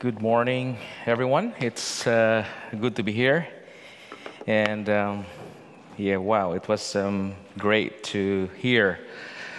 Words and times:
Good 0.00 0.22
morning, 0.22 0.78
everyone. 1.04 1.52
It's 1.60 2.06
uh, 2.06 2.46
good 2.80 2.96
to 2.96 3.02
be 3.02 3.12
here. 3.12 3.46
And 4.46 4.88
um, 4.88 5.26
yeah, 5.98 6.16
wow, 6.16 6.52
it 6.52 6.66
was 6.68 6.96
um, 6.96 7.34
great 7.58 8.02
to 8.04 8.48
hear 8.56 8.98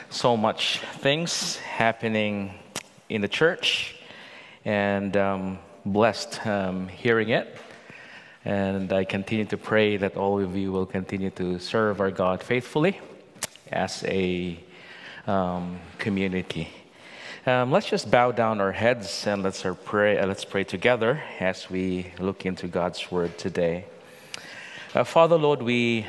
so 0.10 0.36
much 0.36 0.80
things 0.80 1.58
happening 1.58 2.56
in 3.08 3.22
the 3.22 3.28
church 3.28 3.98
and 4.66 5.16
um, 5.16 5.60
blessed 5.86 6.44
um, 6.48 6.88
hearing 6.88 7.30
it. 7.30 7.56
And 8.44 8.92
I 8.92 9.04
continue 9.04 9.46
to 9.46 9.58
pray 9.58 9.98
that 9.98 10.18
all 10.18 10.40
of 10.40 10.58
you 10.58 10.72
will 10.72 10.88
continue 10.88 11.30
to 11.30 11.60
serve 11.60 12.02
our 12.02 12.10
God 12.10 12.42
faithfully 12.42 13.00
as 13.72 14.04
a 14.06 14.58
um, 15.28 15.80
community. 16.00 16.81
Um, 17.44 17.72
let's 17.72 17.90
just 17.90 18.12
bow 18.12 18.32
down 18.32 18.62
our 18.62 18.72
heads 18.72 19.26
and 19.26 19.42
let's 19.42 19.66
pray. 19.84 20.20
Uh, 20.20 20.28
let's 20.28 20.46
pray 20.46 20.64
together 20.64 21.24
as 21.40 21.72
we 21.72 22.14
look 22.20 22.46
into 22.46 22.68
God's 22.68 23.12
word 23.12 23.36
today. 23.40 23.86
Uh, 24.94 25.04
Father, 25.04 25.38
Lord, 25.38 25.64
we 25.64 26.06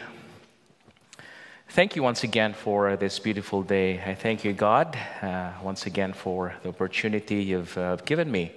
thank 1.70 1.96
you 1.96 2.02
once 2.02 2.22
again 2.22 2.52
for 2.52 2.96
this 2.96 3.18
beautiful 3.18 3.62
day. 3.62 3.98
I 4.04 4.14
thank 4.14 4.44
you, 4.44 4.52
God, 4.52 4.94
uh, 5.22 5.52
once 5.62 5.86
again 5.86 6.12
for 6.12 6.54
the 6.62 6.68
opportunity 6.68 7.36
you've 7.36 7.78
uh, 7.78 7.96
given 7.96 8.30
me 8.30 8.52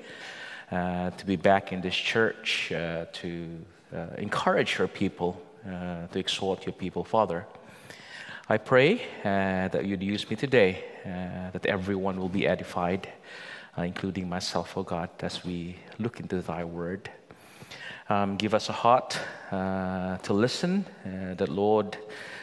uh, 0.69 1.11
to 1.11 1.25
be 1.25 1.37
back 1.37 1.71
in 1.71 1.79
this 1.79 1.95
church 1.95 2.73
uh, 2.73 3.05
to 3.13 3.47
encourage 4.17 4.79
your 4.79 4.89
people, 4.89 5.41
to 5.63 6.19
exhort 6.19 6.65
your 6.65 6.73
people, 6.73 7.05
Father. 7.05 7.45
I 8.49 8.57
pray 8.57 9.01
uh, 9.23 9.69
that 9.69 9.85
you'd 9.85 10.03
use 10.03 10.29
me 10.29 10.35
today, 10.35 10.83
uh, 10.93 10.94
that 11.05 11.65
everyone 11.65 12.19
will 12.19 12.29
be 12.29 12.47
edified, 12.47 13.07
uh, 13.77 13.83
including 13.83 14.27
myself, 14.27 14.77
O 14.77 14.81
oh 14.81 14.83
God, 14.83 15.09
as 15.19 15.43
we 15.45 15.77
look 15.99 16.19
into 16.19 16.41
thy 16.41 16.63
word. 16.63 17.09
Um, 18.09 18.37
give 18.37 18.53
us 18.53 18.69
a 18.69 18.73
heart 18.73 19.19
uh, 19.51 20.17
to 20.17 20.33
listen, 20.33 20.85
uh, 21.05 21.33
that 21.35 21.49
Lord, 21.49 21.97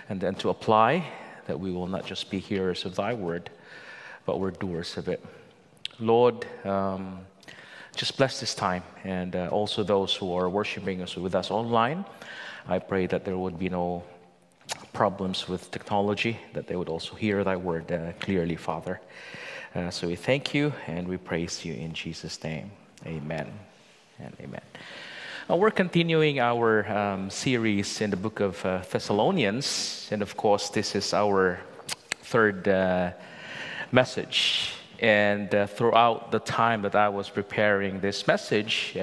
and 0.08 0.20
then 0.20 0.34
to 0.36 0.48
apply, 0.48 1.04
that 1.46 1.58
we 1.58 1.70
will 1.70 1.86
not 1.86 2.04
just 2.04 2.30
be 2.30 2.38
hearers 2.38 2.84
of 2.84 2.96
thy 2.96 3.14
word, 3.14 3.50
but 4.26 4.40
we're 4.40 4.50
doers 4.50 4.96
of 4.96 5.08
it. 5.08 5.24
Lord, 6.00 6.46
um, 6.64 7.20
just 7.94 8.16
bless 8.16 8.40
this 8.40 8.54
time, 8.54 8.82
and 9.04 9.36
uh, 9.36 9.48
also 9.52 9.82
those 9.82 10.14
who 10.14 10.34
are 10.34 10.48
worshiping 10.48 11.02
us 11.02 11.16
with 11.16 11.34
us 11.34 11.50
online. 11.50 12.04
I 12.66 12.78
pray 12.78 13.06
that 13.06 13.24
there 13.24 13.38
would 13.38 13.58
be 13.58 13.68
no 13.68 14.02
problems 14.92 15.48
with 15.48 15.70
technology, 15.70 16.38
that 16.52 16.66
they 16.66 16.76
would 16.76 16.88
also 16.88 17.14
hear 17.14 17.42
thy 17.44 17.56
word 17.56 17.90
uh, 17.90 18.12
clearly, 18.20 18.56
Father. 18.56 19.00
Uh, 19.74 19.90
so 19.90 20.06
we 20.06 20.16
thank 20.16 20.52
you 20.52 20.72
and 20.86 21.08
we 21.08 21.16
praise 21.16 21.64
you 21.64 21.74
in 21.74 21.92
Jesus' 21.94 22.42
name. 22.44 22.70
Amen 23.06 23.50
and 24.18 24.34
amen. 24.40 24.60
Uh, 25.50 25.56
we're 25.56 25.70
continuing 25.70 26.40
our 26.40 26.86
um, 26.92 27.30
series 27.30 28.00
in 28.00 28.10
the 28.10 28.16
book 28.16 28.40
of 28.40 28.64
uh, 28.64 28.82
Thessalonians, 28.90 30.08
and 30.10 30.22
of 30.22 30.36
course, 30.36 30.68
this 30.68 30.94
is 30.94 31.14
our 31.14 31.58
third 32.22 32.68
uh, 32.68 33.12
message. 33.90 34.74
And 35.00 35.52
uh, 35.52 35.66
throughout 35.66 36.30
the 36.30 36.38
time 36.38 36.82
that 36.82 36.94
I 36.94 37.08
was 37.08 37.28
preparing 37.28 37.98
this 38.00 38.26
message, 38.26 38.96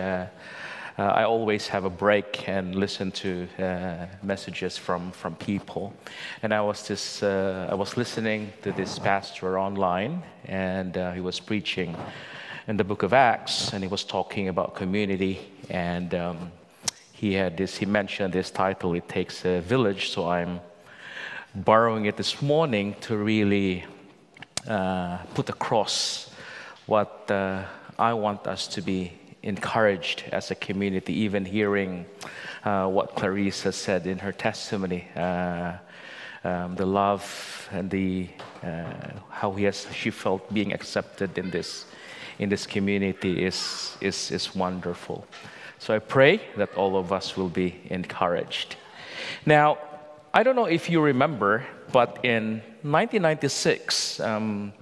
uh, 1.00 1.14
I 1.16 1.24
always 1.24 1.70
have 1.70 1.86
a 1.86 1.90
break 1.90 2.50
and 2.50 2.76
listen 2.76 3.10
to 3.12 3.48
uh, 3.58 4.06
messages 4.22 4.78
from, 4.78 5.12
from 5.12 5.34
people. 5.36 5.94
And 6.44 6.54
I 6.54 6.60
was 6.60 6.86
just 6.86 7.24
uh, 7.24 7.70
I 7.72 7.76
was 7.76 7.96
listening 7.96 8.52
to 8.64 8.74
this 8.74 9.00
pastor 9.00 9.58
online, 9.58 10.24
and 10.44 10.98
uh, 10.98 11.14
he 11.14 11.22
was 11.22 11.40
preaching 11.40 11.96
in 12.68 12.76
the 12.76 12.84
book 12.84 13.04
of 13.04 13.14
Acts, 13.14 13.72
and 13.72 13.82
he 13.82 13.88
was 13.88 14.04
talking 14.04 14.50
about 14.50 14.76
community. 14.76 15.40
And 15.70 16.14
um, 16.14 16.52
he 17.14 17.32
had 17.34 17.56
this. 17.56 17.78
He 17.78 17.86
mentioned 17.86 18.34
this 18.34 18.52
title. 18.52 18.94
It 18.94 19.08
takes 19.08 19.46
a 19.46 19.62
village. 19.62 20.10
So 20.10 20.28
I'm 20.28 20.60
borrowing 21.56 22.08
it 22.08 22.18
this 22.18 22.42
morning 22.42 22.96
to 23.02 23.16
really 23.16 23.86
uh, 24.68 25.20
put 25.34 25.48
across 25.48 26.30
what 26.88 27.32
uh, 27.32 27.64
I 27.98 28.14
want 28.14 28.48
us 28.48 28.68
to 28.68 28.82
be 28.82 29.19
encouraged 29.44 30.24
as 30.32 30.52
a 30.52 30.56
community, 30.56 31.14
even 31.14 31.46
hearing 31.46 32.06
uh, 32.64 32.88
what 32.88 33.18
has 33.20 33.76
said 33.76 34.08
in 34.08 34.20
her 34.20 34.32
testimony. 34.32 35.08
Uh, 35.16 35.74
um, 36.44 36.76
the 36.76 36.86
love 36.86 37.68
and 37.72 37.90
the 37.90 38.30
uh, 38.64 38.94
how 39.30 39.52
he 39.52 39.66
has 39.66 39.88
she 39.94 40.10
felt 40.10 40.54
being 40.54 40.72
accepted 40.72 41.38
in 41.38 41.50
this 41.50 41.86
in 42.40 42.50
this 42.50 42.66
community 42.66 43.44
is 43.44 43.98
is 44.00 44.32
is 44.32 44.56
wonderful. 44.56 45.26
So 45.80 45.96
I 45.96 46.00
pray 46.00 46.42
that 46.58 46.76
all 46.76 46.98
of 46.98 47.12
us 47.12 47.38
will 47.38 47.50
be 47.50 47.80
encouraged. 47.90 48.76
Now, 49.46 49.78
I 50.34 50.44
don't 50.44 50.56
know 50.56 50.66
if 50.66 50.90
you 50.90 51.02
remember, 51.02 51.66
but 51.92 52.20
in 52.24 52.62
1996, 52.84 54.20
um, 54.20 54.74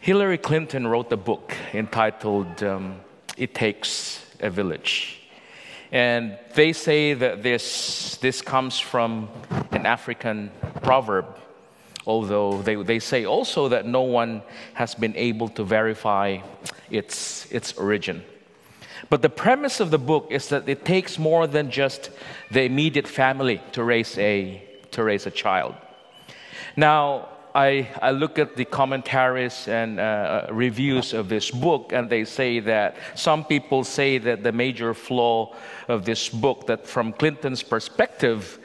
Hillary 0.00 0.38
Clinton 0.38 0.86
wrote 0.86 1.12
a 1.12 1.16
book 1.16 1.52
entitled 1.74 2.62
um, 2.62 3.00
it 3.38 3.54
takes 3.54 4.26
a 4.40 4.50
village. 4.50 5.20
And 5.90 6.38
they 6.54 6.72
say 6.72 7.14
that 7.14 7.42
this, 7.42 8.16
this 8.20 8.42
comes 8.42 8.78
from 8.78 9.28
an 9.70 9.86
African 9.86 10.50
proverb, 10.82 11.24
although 12.06 12.60
they, 12.60 12.74
they 12.74 12.98
say 12.98 13.24
also 13.24 13.68
that 13.68 13.86
no 13.86 14.02
one 14.02 14.42
has 14.74 14.94
been 14.94 15.16
able 15.16 15.48
to 15.50 15.64
verify 15.64 16.38
its, 16.90 17.50
its 17.50 17.72
origin. 17.74 18.22
But 19.08 19.22
the 19.22 19.30
premise 19.30 19.80
of 19.80 19.90
the 19.90 19.98
book 19.98 20.26
is 20.30 20.48
that 20.48 20.68
it 20.68 20.84
takes 20.84 21.18
more 21.18 21.46
than 21.46 21.70
just 21.70 22.10
the 22.50 22.64
immediate 22.64 23.08
family 23.08 23.62
to 23.72 23.82
raise 23.82 24.18
a, 24.18 24.62
to 24.90 25.02
raise 25.02 25.26
a 25.26 25.30
child. 25.30 25.74
Now, 26.76 27.28
I, 27.54 27.88
I 28.02 28.10
look 28.10 28.38
at 28.38 28.56
the 28.56 28.64
commentaries 28.64 29.68
and 29.68 29.98
uh, 29.98 30.46
reviews 30.50 31.12
of 31.12 31.28
this 31.28 31.50
book, 31.50 31.92
and 31.92 32.08
they 32.08 32.24
say 32.24 32.60
that 32.60 32.96
some 33.14 33.44
people 33.44 33.84
say 33.84 34.18
that 34.18 34.42
the 34.42 34.52
major 34.52 34.94
flaw 34.94 35.54
of 35.88 36.04
this 36.04 36.28
book, 36.28 36.66
that 36.66 36.86
from 36.86 37.12
Clinton's 37.12 37.62
perspective, 37.62 38.58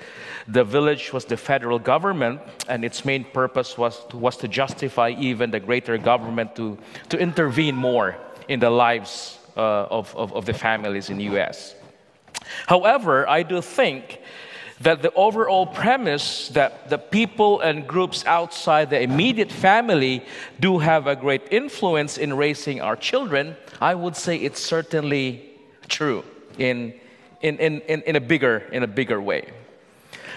the 0.48 0.64
village 0.64 1.14
was 1.14 1.26
the 1.26 1.38
federal 1.38 1.80
government, 1.80 2.42
and 2.68 2.84
its 2.84 3.06
main 3.06 3.24
purpose 3.24 3.78
was 3.78 4.06
to, 4.08 4.18
was 4.18 4.38
to 4.38 4.48
justify 4.48 5.10
even 5.18 5.52
the 5.52 5.60
greater 5.60 5.98
government 5.98 6.56
to, 6.56 6.78
to 7.10 7.18
intervene 7.18 7.76
more 7.76 8.18
in 8.48 8.60
the 8.60 8.70
lives 8.70 9.40
uh, 9.56 9.86
of, 9.90 10.16
of, 10.16 10.34
of 10.34 10.46
the 10.46 10.54
families 10.54 11.10
in 11.10 11.18
the 11.18 11.26
US. 11.36 11.76
However, 12.68 13.28
I 13.30 13.44
do 13.44 13.62
think 13.62 14.20
that 14.84 15.02
the 15.02 15.14
overall 15.14 15.66
premise 15.66 16.50
that 16.50 16.90
the 16.90 16.98
people 16.98 17.62
and 17.62 17.88
groups 17.88 18.26
outside 18.26 18.90
the 18.90 19.02
immediate 19.02 19.52
family 19.52 20.24
do 20.60 20.80
have 20.80 21.08
a 21.08 21.16
great 21.16 21.42
influence 21.52 22.18
in 22.18 22.34
raising 22.34 22.82
our 22.82 22.96
children, 22.96 23.56
I 23.82 23.96
would 23.96 24.16
say 24.16 24.38
it's 24.38 24.62
certainly 24.62 25.50
true 25.88 26.24
in, 26.58 26.94
in, 27.42 27.58
in, 27.60 27.82
in, 27.82 28.02
in 28.02 28.16
a, 28.16 28.22
bigger, 28.22 28.64
in 28.72 28.84
a 28.84 28.88
bigger 28.88 29.22
way. 29.22 29.50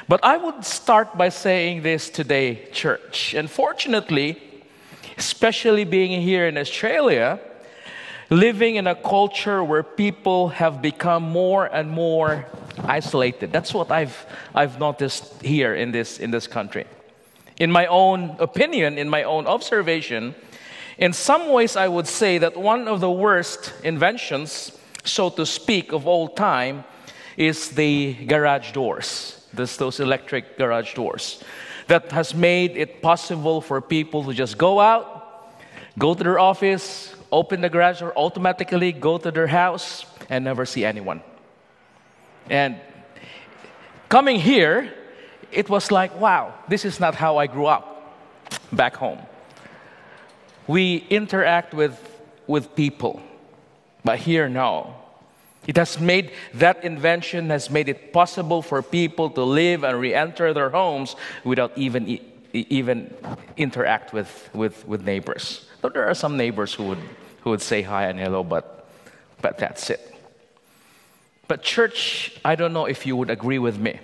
But 0.08 0.24
I 0.24 0.36
would 0.36 0.64
start 0.64 1.18
by 1.18 1.30
saying 1.30 1.82
this 1.82 2.08
today, 2.08 2.68
church. 2.70 3.34
Unfortunately, 3.34 4.40
especially 5.18 5.84
being 5.84 6.20
here 6.20 6.46
in 6.46 6.56
Australia, 6.56 7.40
living 8.30 8.76
in 8.76 8.86
a 8.86 8.94
culture 8.94 9.62
where 9.62 9.82
people 9.82 10.48
have 10.48 10.82
become 10.82 11.22
more 11.22 11.66
and 11.66 11.90
more 11.90 12.46
isolated. 12.84 13.52
That's 13.52 13.72
what 13.72 13.90
I've, 13.90 14.26
I've 14.54 14.78
noticed 14.78 15.42
here 15.42 15.74
in 15.74 15.92
this, 15.92 16.18
in 16.18 16.30
this 16.30 16.46
country. 16.46 16.86
In 17.58 17.70
my 17.70 17.86
own 17.86 18.36
opinion, 18.38 18.98
in 18.98 19.08
my 19.08 19.22
own 19.22 19.46
observation, 19.46 20.34
in 20.98 21.12
some 21.12 21.52
ways, 21.52 21.76
I 21.76 21.88
would 21.88 22.06
say 22.06 22.38
that 22.38 22.56
one 22.56 22.88
of 22.88 23.00
the 23.00 23.10
worst 23.10 23.72
inventions, 23.84 24.76
so 25.04 25.30
to 25.30 25.46
speak, 25.46 25.92
of 25.92 26.06
all 26.06 26.28
time 26.28 26.84
is 27.36 27.70
the 27.70 28.14
garage 28.26 28.72
doors, 28.72 29.46
this, 29.52 29.76
those 29.76 30.00
electric 30.00 30.58
garage 30.58 30.94
doors, 30.94 31.42
that 31.86 32.10
has 32.12 32.34
made 32.34 32.76
it 32.76 33.02
possible 33.02 33.60
for 33.60 33.80
people 33.80 34.24
to 34.24 34.32
just 34.32 34.58
go 34.58 34.80
out, 34.80 35.52
go 35.98 36.14
to 36.14 36.24
their 36.24 36.38
office, 36.38 37.15
open 37.30 37.60
the 37.60 37.68
garage 37.68 38.00
door, 38.00 38.12
automatically 38.16 38.92
go 38.92 39.18
to 39.18 39.30
their 39.30 39.46
house, 39.46 40.06
and 40.28 40.44
never 40.44 40.66
see 40.66 40.84
anyone. 40.84 41.22
And 42.48 42.80
coming 44.08 44.38
here, 44.38 44.92
it 45.52 45.68
was 45.68 45.90
like, 45.90 46.18
wow, 46.20 46.54
this 46.68 46.84
is 46.84 47.00
not 47.00 47.14
how 47.14 47.38
I 47.38 47.46
grew 47.46 47.66
up 47.66 48.16
back 48.72 48.96
home. 48.96 49.18
We 50.66 51.06
interact 51.10 51.74
with, 51.74 51.96
with 52.46 52.74
people, 52.74 53.22
but 54.04 54.18
here, 54.18 54.48
no. 54.48 54.94
It 55.66 55.76
has 55.76 55.98
made 55.98 56.30
that 56.54 56.84
invention 56.84 57.50
has 57.50 57.70
made 57.70 57.88
it 57.88 58.12
possible 58.12 58.62
for 58.62 58.82
people 58.82 59.30
to 59.30 59.42
live 59.42 59.82
and 59.82 59.98
re-enter 59.98 60.54
their 60.54 60.70
homes 60.70 61.16
without 61.44 61.72
even 61.76 62.20
even 62.56 63.12
interact 63.56 64.12
with, 64.12 64.48
with, 64.54 64.86
with 64.86 65.04
neighbors. 65.04 65.65
Though 65.80 65.90
there 65.90 66.08
are 66.08 66.14
some 66.14 66.36
neighbors 66.36 66.74
who 66.74 66.84
would, 66.84 67.02
who 67.42 67.50
would 67.50 67.62
say 67.62 67.82
hi 67.82 68.06
and 68.06 68.18
hello, 68.18 68.42
but 68.42 68.76
but 69.42 69.58
that's 69.58 69.90
it. 69.90 70.14
But, 71.48 71.62
church, 71.62 72.36
I 72.44 72.56
don't 72.56 72.72
know 72.72 72.86
if 72.86 73.06
you 73.06 73.16
would 73.16 73.30
agree 73.30 73.58
with 73.58 73.78
me, 73.78 74.00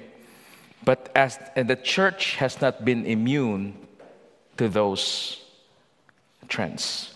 but 0.85 1.11
as 1.15 1.39
the 1.57 1.77
church 1.77 2.37
has 2.37 2.61
not 2.61 2.85
been 2.85 3.05
immune 3.05 3.75
to 4.59 4.69
those 4.69 5.43
trends. 6.49 7.15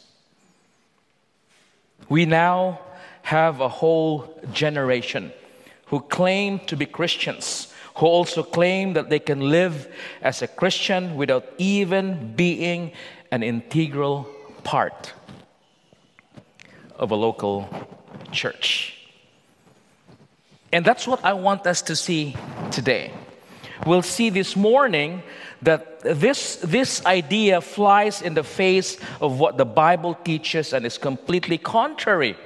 We 2.08 2.26
now 2.26 2.80
have 3.22 3.60
a 3.60 3.68
whole 3.68 4.40
generation 4.52 5.32
who 5.86 6.00
claim 6.00 6.58
to 6.66 6.76
be 6.76 6.86
Christians, 6.86 7.72
who 7.96 8.06
also 8.06 8.42
claim 8.42 8.94
that 8.94 9.10
they 9.10 9.18
can 9.20 9.40
live 9.40 9.92
as 10.22 10.42
a 10.42 10.48
Christian 10.48 11.16
without 11.16 11.44
even 11.58 12.34
being 12.34 12.92
an 13.30 13.42
integral 13.42 14.26
part 14.66 15.12
of 16.96 17.12
a 17.12 17.14
local 17.14 17.68
church. 18.32 18.92
And 20.72 20.84
that's 20.84 21.06
what 21.06 21.24
I 21.24 21.34
want 21.34 21.66
us 21.68 21.82
to 21.82 21.94
see 21.94 22.34
today. 22.72 23.12
We'll 23.86 24.02
see 24.02 24.28
this 24.28 24.56
morning 24.56 25.22
that 25.62 26.00
this, 26.00 26.56
this 26.56 27.06
idea 27.06 27.60
flies 27.60 28.22
in 28.22 28.34
the 28.34 28.42
face 28.42 28.98
of 29.20 29.38
what 29.38 29.56
the 29.56 29.64
Bible 29.64 30.14
teaches 30.14 30.72
and 30.72 30.84
is 30.84 30.98
completely 30.98 31.58
contrary 31.58 32.36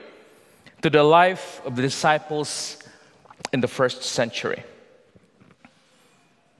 to 0.83 0.91
the 0.91 1.03
life 1.03 1.63
of 1.65 1.75
the 1.75 1.83
disciples 1.83 2.77
in 3.53 3.63
the 3.63 3.69
first 3.69 4.03
century. 4.03 4.63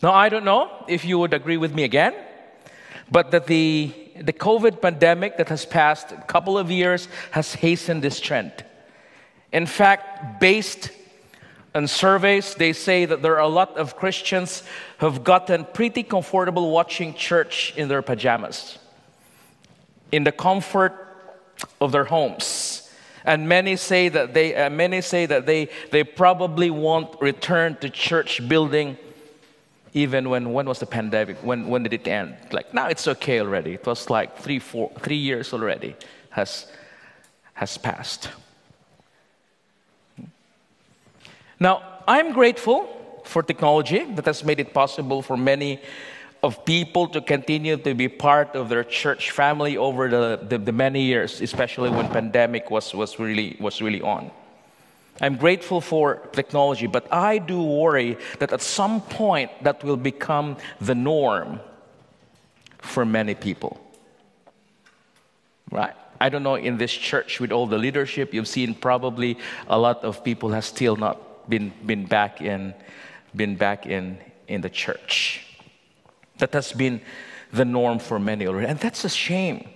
Now, 0.03 0.13
I 0.13 0.31
don't 0.31 0.47
know 0.47 0.71
if 0.89 1.05
you 1.05 1.19
would 1.19 1.35
agree 1.35 1.59
with 1.59 1.75
me 1.75 1.85
again, 1.85 2.15
but 3.11 3.31
that 3.33 3.47
the, 3.47 3.93
the 4.21 4.33
COVID 4.33 4.83
pandemic 4.83 5.39
that 5.39 5.49
has 5.49 5.65
passed 5.65 6.13
a 6.13 6.17
couple 6.17 6.59
of 6.59 6.71
years 6.71 7.09
has 7.31 7.55
hastened 7.55 8.03
this 8.03 8.21
trend. 8.21 8.53
In 9.53 9.67
fact, 9.67 10.41
based 10.41 10.91
on 11.75 11.87
surveys, 11.87 12.55
they 12.55 12.73
say 12.73 13.07
that 13.07 13.23
there 13.23 13.37
are 13.37 13.43
a 13.43 13.49
lot 13.49 13.77
of 13.79 13.97
Christians 13.97 14.63
who 14.99 15.07
have 15.07 15.25
gotten 15.25 15.65
pretty 15.65 16.03
comfortable 16.03 16.71
watching 16.71 17.15
church 17.15 17.73
in 17.77 17.89
their 17.89 18.03
pajamas, 18.03 18.79
in 20.13 20.25
the 20.25 20.33
comfort 20.33 20.95
of 21.81 21.93
their 21.93 22.05
homes. 22.05 22.91
And 23.25 23.49
many 23.49 23.77
say 23.77 24.09
that 24.09 24.35
they, 24.35 24.55
uh, 24.55 24.71
many 24.71 25.01
say 25.01 25.27
that 25.27 25.47
they, 25.47 25.69
they 25.91 26.05
probably 26.05 26.71
won't 26.71 27.21
return 27.21 27.77
to 27.77 27.91
church 27.91 28.47
building 28.49 28.97
even 29.93 30.29
when, 30.31 30.53
when 30.53 30.67
was 30.67 30.79
the 30.79 30.87
pandemic? 30.87 31.37
When, 31.39 31.69
when 31.69 31.83
did 31.83 31.93
it 31.93 32.07
end? 32.07 32.37
Like, 32.53 32.73
now 32.73 32.89
it's 32.89 33.09
okay 33.09 33.41
already. 33.41 33.75
It 33.75 33.87
was 33.87 34.09
like 34.09 34.39
three, 34.39 34.59
four, 34.59 34.91
three 35.01 35.17
years 35.17 35.53
already 35.53 35.97
has, 36.31 36.67
has 37.55 37.77
passed. 37.77 38.29
Now, 41.59 41.83
I'm 42.07 42.33
grateful 42.33 43.23
for 43.25 43.43
technology 43.43 44.05
that 44.15 44.25
has 44.27 44.45
made 44.45 44.61
it 44.61 44.73
possible 44.73 45.23
for 45.23 45.37
many 45.37 45.81
of 46.43 46.65
people 46.65 47.07
to 47.09 47.21
continue 47.21 47.77
to 47.77 47.95
be 47.95 48.09
part 48.09 48.57
of 48.57 48.69
their 48.69 48.83
church 48.83 49.31
family 49.31 49.77
over 49.77 50.09
the, 50.09 50.41
the, 50.49 50.57
the, 50.57 50.73
many 50.73 51.03
years, 51.03 51.41
especially 51.43 51.91
when 51.91 52.09
pandemic 52.09 52.71
was, 52.71 52.95
was, 52.95 53.19
really, 53.19 53.57
was 53.61 53.83
really 53.83 54.01
on. 54.01 54.31
I'm 55.21 55.37
grateful 55.37 55.81
for 55.81 56.17
technology, 56.33 56.87
but 56.87 57.13
I 57.13 57.39
do 57.39 57.63
worry 57.63 58.17
that 58.39 58.53
at 58.53 58.63
some 58.63 59.01
point 59.03 59.51
that 59.63 59.85
will 59.85 59.99
become 59.99 60.57
the 60.81 60.95
norm 60.95 61.61
for 62.79 63.05
many 63.05 63.35
people. 63.35 63.79
Right? 65.71 65.95
I 66.21 66.29
don't 66.29 66.43
know 66.43 66.57
in 66.57 66.79
this 66.79 66.93
church 66.93 67.41
with 67.41 67.53
all 67.53 67.67
the 67.67 67.79
leadership 67.79 68.35
you've 68.35 68.49
seen 68.49 68.75
probably 68.75 69.39
a 69.69 69.79
lot 69.79 70.05
of 70.05 70.23
people 70.25 70.51
have 70.51 70.65
still 70.65 70.97
not 70.97 71.49
been, 71.49 71.73
been 71.85 72.07
back 72.07 72.41
in 72.41 72.75
been 73.35 73.57
back 73.57 73.87
in 73.87 74.19
in 74.49 74.61
the 74.61 74.71
church. 74.71 75.47
That 76.39 76.53
has 76.53 76.73
been 76.73 77.01
the 77.53 77.65
norm 77.65 77.99
for 77.99 78.19
many 78.19 78.47
already. 78.47 78.67
And 78.67 78.79
that's 78.79 79.05
a 79.05 79.09
shame. 79.09 79.69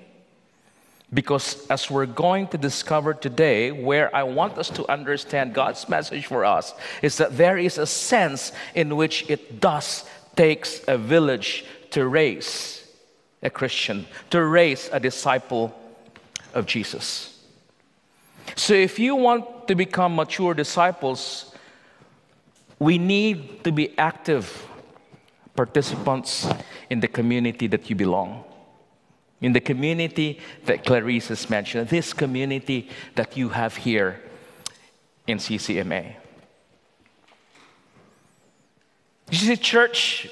Because 1.14 1.64
as 1.68 1.90
we're 1.90 2.06
going 2.06 2.48
to 2.48 2.58
discover 2.58 3.14
today, 3.14 3.70
where 3.70 4.14
I 4.14 4.24
want 4.24 4.58
us 4.58 4.68
to 4.70 4.90
understand 4.90 5.54
God's 5.54 5.88
message 5.88 6.26
for 6.26 6.44
us 6.44 6.74
is 7.02 7.16
that 7.18 7.36
there 7.36 7.56
is 7.56 7.78
a 7.78 7.86
sense 7.86 8.50
in 8.74 8.96
which 8.96 9.30
it 9.30 9.60
does 9.60 10.04
takes 10.34 10.82
a 10.88 10.98
village 10.98 11.64
to 11.92 12.08
raise 12.08 12.84
a 13.42 13.50
Christian, 13.50 14.06
to 14.30 14.44
raise 14.44 14.90
a 14.92 14.98
disciple 14.98 15.72
of 16.52 16.66
Jesus. 16.66 17.44
So 18.56 18.74
if 18.74 18.98
you 18.98 19.14
want 19.14 19.68
to 19.68 19.74
become 19.76 20.16
mature 20.16 20.54
disciples, 20.54 21.54
we 22.78 22.98
need 22.98 23.62
to 23.62 23.70
be 23.70 23.96
active 23.96 24.66
participants 25.54 26.48
in 26.90 26.98
the 26.98 27.08
community 27.08 27.68
that 27.68 27.88
you 27.88 27.94
belong. 27.94 28.44
In 29.44 29.52
the 29.52 29.60
community 29.60 30.40
that 30.64 30.86
Clarice 30.86 31.28
has 31.28 31.50
mentioned, 31.50 31.90
this 31.90 32.14
community 32.14 32.88
that 33.14 33.36
you 33.36 33.50
have 33.50 33.76
here 33.76 34.22
in 35.26 35.36
CCMA. 35.36 36.14
You 39.30 39.36
see, 39.36 39.56
church, 39.56 40.30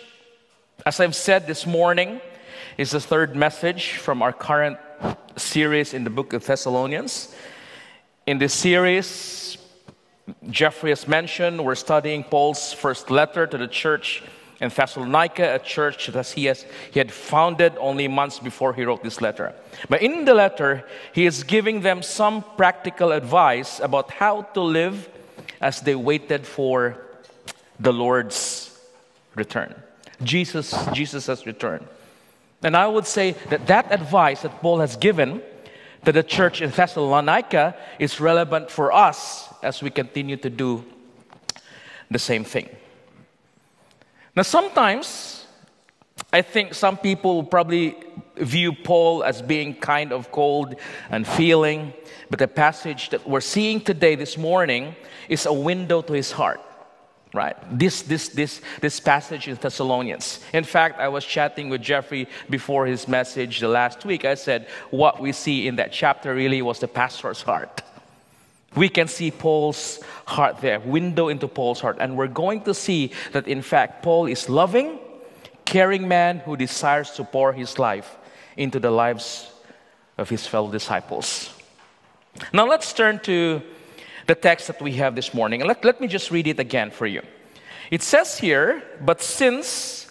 as 0.86 0.98
I've 0.98 1.14
said 1.14 1.46
this 1.46 1.66
morning, 1.66 2.22
is 2.78 2.92
the 2.92 3.00
third 3.00 3.36
message 3.36 3.96
from 3.96 4.22
our 4.22 4.32
current 4.32 4.78
series 5.36 5.92
in 5.92 6.04
the 6.04 6.10
book 6.10 6.32
of 6.32 6.46
Thessalonians. 6.46 7.34
In 8.26 8.38
this 8.38 8.54
series, 8.54 9.58
Jeffrey 10.48 10.88
has 10.88 11.06
mentioned, 11.06 11.62
we're 11.62 11.74
studying 11.74 12.24
Paul's 12.24 12.72
first 12.72 13.10
letter 13.10 13.46
to 13.46 13.58
the 13.58 13.68
church 13.68 14.22
in 14.62 14.68
Thessalonica, 14.68 15.56
a 15.56 15.58
church 15.58 16.06
that 16.06 16.28
he, 16.28 16.44
has, 16.44 16.64
he 16.92 17.00
had 17.00 17.10
founded 17.10 17.74
only 17.78 18.06
months 18.06 18.38
before 18.38 18.72
he 18.72 18.84
wrote 18.84 19.02
this 19.02 19.20
letter. 19.20 19.52
But 19.88 20.02
in 20.02 20.24
the 20.24 20.34
letter, 20.34 20.86
he 21.12 21.26
is 21.26 21.42
giving 21.42 21.80
them 21.80 22.00
some 22.00 22.44
practical 22.56 23.10
advice 23.10 23.80
about 23.80 24.12
how 24.12 24.42
to 24.54 24.60
live 24.60 25.10
as 25.60 25.80
they 25.80 25.96
waited 25.96 26.46
for 26.46 26.96
the 27.80 27.92
Lord's 27.92 28.78
return. 29.34 29.74
Jesus, 30.22 30.72
Jesus' 30.92 31.44
return. 31.44 31.84
And 32.62 32.76
I 32.76 32.86
would 32.86 33.08
say 33.08 33.32
that 33.50 33.66
that 33.66 33.90
advice 33.90 34.42
that 34.42 34.60
Paul 34.60 34.78
has 34.78 34.94
given 34.94 35.42
to 36.04 36.12
the 36.12 36.22
church 36.22 36.62
in 36.62 36.70
Thessalonica 36.70 37.74
is 37.98 38.20
relevant 38.20 38.70
for 38.70 38.92
us 38.92 39.52
as 39.60 39.82
we 39.82 39.90
continue 39.90 40.36
to 40.36 40.50
do 40.50 40.84
the 42.08 42.20
same 42.20 42.44
thing. 42.44 42.68
Now, 44.34 44.42
sometimes 44.42 45.46
I 46.32 46.40
think 46.40 46.72
some 46.74 46.96
people 46.96 47.44
probably 47.44 47.96
view 48.36 48.72
Paul 48.72 49.24
as 49.24 49.42
being 49.42 49.74
kind 49.74 50.12
of 50.12 50.32
cold 50.32 50.76
and 51.10 51.26
feeling, 51.26 51.92
but 52.30 52.38
the 52.38 52.48
passage 52.48 53.10
that 53.10 53.28
we're 53.28 53.42
seeing 53.42 53.80
today, 53.80 54.14
this 54.14 54.38
morning, 54.38 54.96
is 55.28 55.44
a 55.44 55.52
window 55.52 56.02
to 56.02 56.12
his 56.12 56.32
heart 56.32 56.60
right? 57.34 57.56
This 57.70 58.02
this 58.02 58.28
this 58.28 58.60
this 58.82 59.00
passage 59.00 59.48
in 59.48 59.54
thessalonians. 59.56 60.40
In 60.52 60.64
fact 60.64 61.00
i 61.00 61.08
was 61.08 61.24
chatting 61.24 61.70
with 61.70 61.80
jeffrey 61.80 62.28
before 62.50 62.84
his 62.84 63.08
message 63.08 63.60
the 63.60 63.68
last 63.68 64.04
week. 64.04 64.26
I 64.26 64.34
said 64.34 64.68
what 64.90 65.18
we 65.18 65.32
see 65.32 65.66
in 65.66 65.76
that 65.76 65.92
chapter 65.92 66.34
really 66.34 66.60
was 66.60 66.78
the 66.80 66.88
pastor's 66.88 67.40
heart 67.40 67.82
we 68.74 68.88
can 68.88 69.08
see 69.08 69.30
Paul's 69.30 70.00
heart 70.26 70.60
there, 70.60 70.80
window 70.80 71.28
into 71.28 71.48
Paul's 71.48 71.80
heart. 71.80 71.98
And 72.00 72.16
we're 72.16 72.28
going 72.28 72.62
to 72.62 72.74
see 72.74 73.12
that, 73.32 73.46
in 73.46 73.62
fact, 73.62 74.02
Paul 74.02 74.26
is 74.26 74.48
loving, 74.48 74.98
caring 75.64 76.08
man 76.08 76.38
who 76.38 76.56
desires 76.56 77.10
to 77.12 77.24
pour 77.24 77.52
his 77.52 77.78
life 77.78 78.16
into 78.56 78.78
the 78.78 78.90
lives 78.90 79.50
of 80.18 80.28
his 80.28 80.46
fellow 80.46 80.70
disciples. 80.70 81.50
Now, 82.52 82.66
let's 82.66 82.92
turn 82.92 83.20
to 83.20 83.62
the 84.26 84.34
text 84.34 84.66
that 84.68 84.80
we 84.80 84.92
have 84.92 85.14
this 85.14 85.34
morning. 85.34 85.64
Let, 85.64 85.84
let 85.84 86.00
me 86.00 86.06
just 86.06 86.30
read 86.30 86.46
it 86.46 86.58
again 86.58 86.90
for 86.90 87.06
you. 87.06 87.22
It 87.90 88.02
says 88.02 88.38
here, 88.38 88.82
but 89.00 89.20
since 89.20 90.10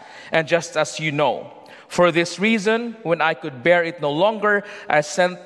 and 0.31 0.47
just 0.47 0.77
as 0.77 0.99
you 0.99 1.11
know. 1.11 1.51
For 1.87 2.11
this 2.11 2.39
reason, 2.39 2.95
when 3.03 3.21
I 3.21 3.33
could 3.33 3.63
bear 3.63 3.83
it 3.83 4.01
no 4.01 4.11
longer, 4.11 4.63
I 4.87 5.01
sent 5.01 5.39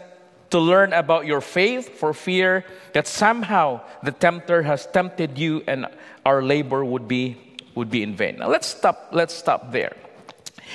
to 0.52 0.60
learn 0.60 0.94
about 0.94 1.26
your 1.26 1.42
faith 1.42 1.98
for 2.00 2.14
fear 2.14 2.64
that 2.94 3.08
somehow 3.08 3.82
the 4.04 4.12
tempter 4.12 4.62
has 4.62 4.86
tempted 4.86 5.38
you 5.38 5.64
and 5.68 5.88
our 6.26 6.42
labor 6.42 6.86
would 6.86 7.08
be 7.08 7.38
would 7.74 7.90
be 7.90 8.04
in 8.04 8.16
vain. 8.16 8.38
Now 8.38 8.50
let's 8.50 8.68
stop 8.68 9.10
let's 9.12 9.34
stop 9.34 9.72
there. 9.72 9.96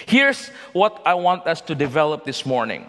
Here's 0.06 0.48
what 0.72 1.00
I 1.06 1.14
want 1.14 1.46
us 1.46 1.60
to 1.62 1.74
develop 1.74 2.24
this 2.24 2.44
morning. 2.44 2.84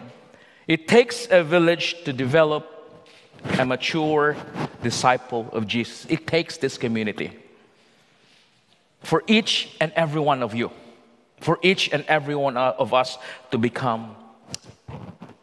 It 0.66 0.86
takes 0.86 1.26
a 1.30 1.42
village 1.42 2.02
to 2.04 2.12
develop 2.12 2.68
a 3.58 3.64
mature 3.64 4.36
disciple 4.82 5.48
of 5.52 5.66
Jesus. 5.66 6.06
It 6.08 6.26
takes 6.26 6.58
this 6.58 6.78
community. 6.78 7.32
For 9.02 9.22
each 9.26 9.76
and 9.80 9.92
every 9.96 10.20
one 10.20 10.42
of 10.42 10.54
you, 10.54 10.70
for 11.42 11.58
each 11.60 11.90
and 11.92 12.04
every 12.06 12.34
one 12.34 12.56
of 12.56 12.94
us 12.94 13.18
to 13.50 13.58
become 13.58 14.16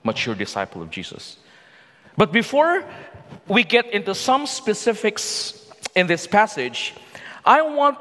mature 0.04 0.34
disciple 0.34 0.82
of 0.82 0.90
Jesus. 0.90 1.38
But 2.18 2.32
before 2.32 2.84
we 3.48 3.64
get 3.64 3.92
into 3.94 4.16
some 4.16 4.48
specifics 4.48 5.70
in 5.96 6.08
this 6.08 6.26
passage, 6.26 6.94
I 7.46 7.62
want 7.62 7.98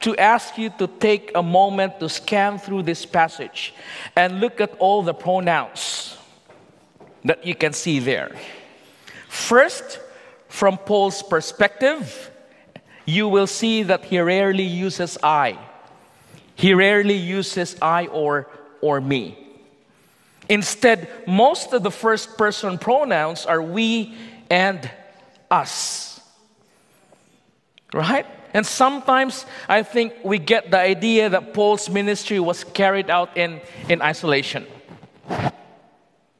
to 0.00 0.16
ask 0.16 0.56
you 0.56 0.70
to 0.78 0.86
take 0.86 1.32
a 1.34 1.42
moment 1.42 2.00
to 2.00 2.08
scan 2.08 2.58
through 2.58 2.84
this 2.84 3.04
passage 3.04 3.74
and 4.16 4.40
look 4.40 4.60
at 4.60 4.74
all 4.78 5.02
the 5.02 5.14
pronouns 5.14 6.16
that 7.24 7.44
you 7.44 7.54
can 7.54 7.72
see 7.72 7.98
there. 7.98 8.34
First, 9.28 10.00
from 10.48 10.78
Paul's 10.78 11.22
perspective, 11.22 12.30
you 13.04 13.28
will 13.28 13.46
see 13.46 13.82
that 13.82 14.04
he 14.04 14.18
rarely 14.18 14.64
uses 14.64 15.18
I. 15.22 15.58
He 16.58 16.74
rarely 16.74 17.14
uses 17.14 17.76
I 17.80 18.08
or, 18.08 18.50
or 18.80 19.00
me. 19.00 19.38
Instead, 20.48 21.08
most 21.24 21.72
of 21.72 21.84
the 21.84 21.90
first 21.90 22.36
person 22.36 22.78
pronouns 22.78 23.46
are 23.46 23.62
we 23.62 24.16
and 24.50 24.90
us. 25.48 26.20
Right? 27.94 28.26
And 28.52 28.66
sometimes 28.66 29.46
I 29.68 29.84
think 29.84 30.14
we 30.24 30.40
get 30.40 30.72
the 30.72 30.80
idea 30.80 31.28
that 31.28 31.54
Paul's 31.54 31.88
ministry 31.88 32.40
was 32.40 32.64
carried 32.64 33.08
out 33.08 33.36
in, 33.36 33.60
in 33.88 34.02
isolation. 34.02 34.66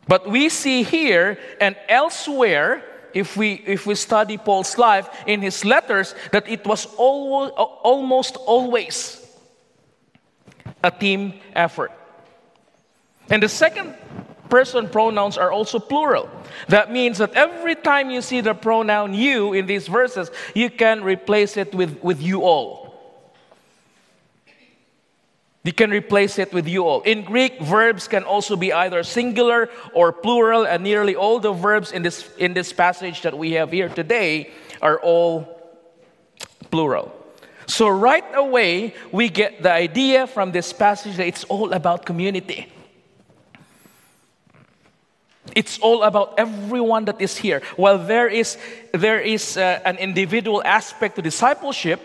But 0.08 0.28
we 0.28 0.48
see 0.48 0.82
here 0.82 1.38
and 1.60 1.76
elsewhere, 1.88 2.82
if 3.14 3.36
we, 3.36 3.52
if 3.52 3.86
we 3.86 3.94
study 3.94 4.36
Paul's 4.36 4.76
life 4.78 5.08
in 5.28 5.42
his 5.42 5.64
letters, 5.64 6.16
that 6.32 6.48
it 6.48 6.66
was 6.66 6.86
almost, 6.96 7.52
almost 7.56 8.36
always 8.36 9.27
a 10.88 10.90
team 10.90 11.34
effort. 11.54 11.92
And 13.30 13.42
the 13.42 13.48
second 13.48 13.94
person 14.48 14.88
pronouns 14.88 15.36
are 15.36 15.52
also 15.52 15.78
plural. 15.78 16.28
That 16.68 16.90
means 16.90 17.18
that 17.18 17.34
every 17.34 17.74
time 17.76 18.10
you 18.10 18.22
see 18.22 18.40
the 18.40 18.54
pronoun 18.54 19.12
you 19.12 19.52
in 19.52 19.66
these 19.66 19.86
verses, 19.86 20.30
you 20.54 20.70
can 20.70 21.04
replace 21.04 21.56
it 21.56 21.74
with, 21.74 22.02
with 22.02 22.20
you 22.20 22.42
all. 22.42 22.88
You 25.64 25.74
can 25.74 25.90
replace 25.90 26.38
it 26.38 26.52
with 26.54 26.66
you 26.66 26.84
all. 26.88 27.02
In 27.02 27.24
Greek, 27.24 27.60
verbs 27.60 28.08
can 28.08 28.24
also 28.24 28.56
be 28.56 28.72
either 28.72 29.02
singular 29.02 29.68
or 29.92 30.12
plural, 30.12 30.64
and 30.64 30.82
nearly 30.82 31.14
all 31.14 31.40
the 31.40 31.52
verbs 31.52 31.92
in 31.92 32.02
this, 32.02 32.24
in 32.38 32.54
this 32.54 32.72
passage 32.72 33.20
that 33.22 33.36
we 33.36 33.52
have 33.52 33.70
here 33.70 33.90
today 33.90 34.50
are 34.80 34.98
all 35.00 35.44
plural. 36.70 37.17
So, 37.68 37.88
right 37.88 38.24
away, 38.34 38.94
we 39.12 39.28
get 39.28 39.62
the 39.62 39.70
idea 39.70 40.26
from 40.26 40.50
this 40.52 40.72
passage 40.72 41.16
that 41.16 41.26
it's 41.26 41.44
all 41.44 41.72
about 41.72 42.04
community. 42.04 42.66
It's 45.54 45.78
all 45.78 46.02
about 46.02 46.34
everyone 46.38 47.04
that 47.06 47.20
is 47.20 47.36
here. 47.36 47.62
While 47.76 47.98
there 47.98 48.28
is, 48.28 48.58
there 48.92 49.20
is 49.20 49.56
uh, 49.56 49.80
an 49.84 49.96
individual 49.98 50.62
aspect 50.64 51.16
to 51.16 51.22
discipleship, 51.22 52.00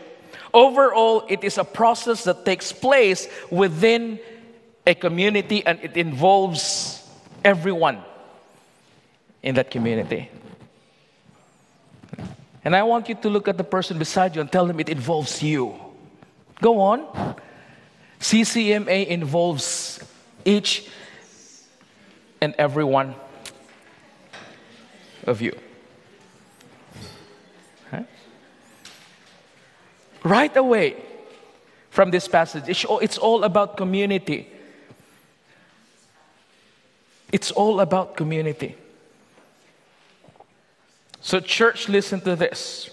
Overall, 0.54 1.26
it 1.28 1.44
is 1.44 1.58
a 1.58 1.64
process 1.64 2.24
that 2.26 2.46
takes 2.46 2.72
place 2.72 3.28
within 3.50 4.20
a 4.86 4.94
community 4.94 5.66
and 5.66 5.80
it 5.82 5.98
involves 5.98 7.04
everyone 7.44 8.04
in 9.42 9.56
that 9.56 9.72
community. 9.72 10.30
And 12.66 12.76
I 12.76 12.84
want 12.84 13.10
you 13.10 13.16
to 13.16 13.30
look 13.30 13.48
at 13.48 13.58
the 13.58 13.64
person 13.64 13.98
beside 13.98 14.36
you 14.36 14.42
and 14.42 14.52
tell 14.52 14.66
them 14.66 14.80
it 14.80 14.90
involves 14.90 15.44
you. 15.44 15.76
Go 16.62 16.80
on. 16.80 17.36
CCMA 18.20 19.08
involves 19.08 20.00
each 20.46 20.88
and 22.40 22.56
every 22.58 22.84
one 22.84 23.16
of 25.28 25.42
you. 25.42 25.54
right 30.24 30.56
away 30.56 30.96
from 31.90 32.12
this 32.12 32.28
passage. 32.28 32.64
It's 32.70 33.18
all 33.18 33.44
about 33.44 33.78
community. 33.78 34.50
It's 37.32 37.52
all 37.52 37.82
about 37.82 38.16
community. 38.16 38.76
So, 41.24 41.40
church, 41.40 41.88
listen 41.88 42.20
to 42.22 42.36
this. 42.36 42.90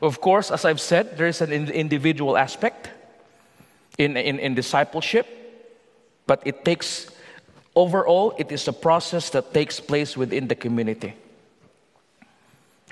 Of 0.00 0.22
course, 0.22 0.50
as 0.50 0.64
I've 0.64 0.80
said, 0.80 1.18
there 1.18 1.26
is 1.26 1.42
an 1.42 1.52
individual 1.52 2.38
aspect 2.38 2.88
in, 3.98 4.16
in, 4.16 4.38
in 4.38 4.54
discipleship, 4.54 5.26
but 6.26 6.42
it 6.46 6.64
takes, 6.64 7.10
overall, 7.76 8.34
it 8.38 8.50
is 8.50 8.66
a 8.66 8.72
process 8.72 9.28
that 9.30 9.52
takes 9.52 9.78
place 9.78 10.16
within 10.16 10.48
the 10.48 10.54
community. 10.54 11.14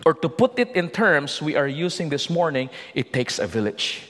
Or 0.04 0.12
to 0.14 0.28
put 0.28 0.58
it 0.58 0.76
in 0.76 0.90
terms 0.90 1.40
we 1.40 1.56
are 1.56 1.66
using 1.66 2.10
this 2.10 2.28
morning, 2.28 2.68
it 2.94 3.10
takes 3.10 3.38
a 3.38 3.46
village. 3.46 4.02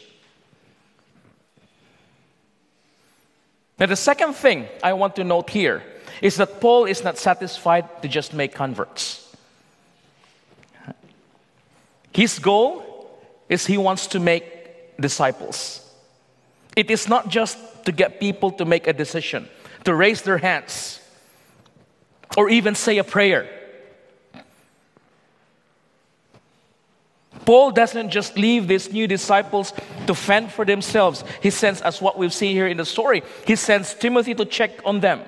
Now, 3.78 3.86
the 3.86 3.96
second 3.96 4.34
thing 4.34 4.66
I 4.82 4.92
want 4.94 5.14
to 5.16 5.24
note 5.24 5.50
here 5.50 5.84
is 6.20 6.34
that 6.36 6.60
Paul 6.60 6.86
is 6.86 7.04
not 7.04 7.16
satisfied 7.16 8.02
to 8.02 8.08
just 8.08 8.34
make 8.34 8.54
converts. 8.54 9.21
His 12.12 12.38
goal 12.38 13.20
is 13.48 13.66
he 13.66 13.78
wants 13.78 14.06
to 14.08 14.20
make 14.20 14.96
disciples. 15.00 15.80
It 16.76 16.90
is 16.90 17.08
not 17.08 17.28
just 17.28 17.58
to 17.84 17.92
get 17.92 18.20
people 18.20 18.50
to 18.52 18.64
make 18.64 18.86
a 18.86 18.92
decision, 18.92 19.48
to 19.84 19.94
raise 19.94 20.22
their 20.22 20.38
hands, 20.38 21.00
or 22.36 22.48
even 22.48 22.74
say 22.74 22.98
a 22.98 23.04
prayer. 23.04 23.48
Paul 27.44 27.72
doesn't 27.72 28.10
just 28.10 28.38
leave 28.38 28.68
these 28.68 28.92
new 28.92 29.06
disciples 29.06 29.72
to 30.06 30.14
fend 30.14 30.52
for 30.52 30.64
themselves. 30.64 31.24
He 31.42 31.50
sends, 31.50 31.80
as 31.80 32.00
what 32.00 32.16
we've 32.16 32.32
seen 32.32 32.54
here 32.54 32.68
in 32.68 32.76
the 32.76 32.84
story, 32.84 33.22
he 33.46 33.56
sends 33.56 33.94
Timothy 33.94 34.34
to 34.34 34.44
check 34.44 34.70
on 34.84 35.00
them. 35.00 35.22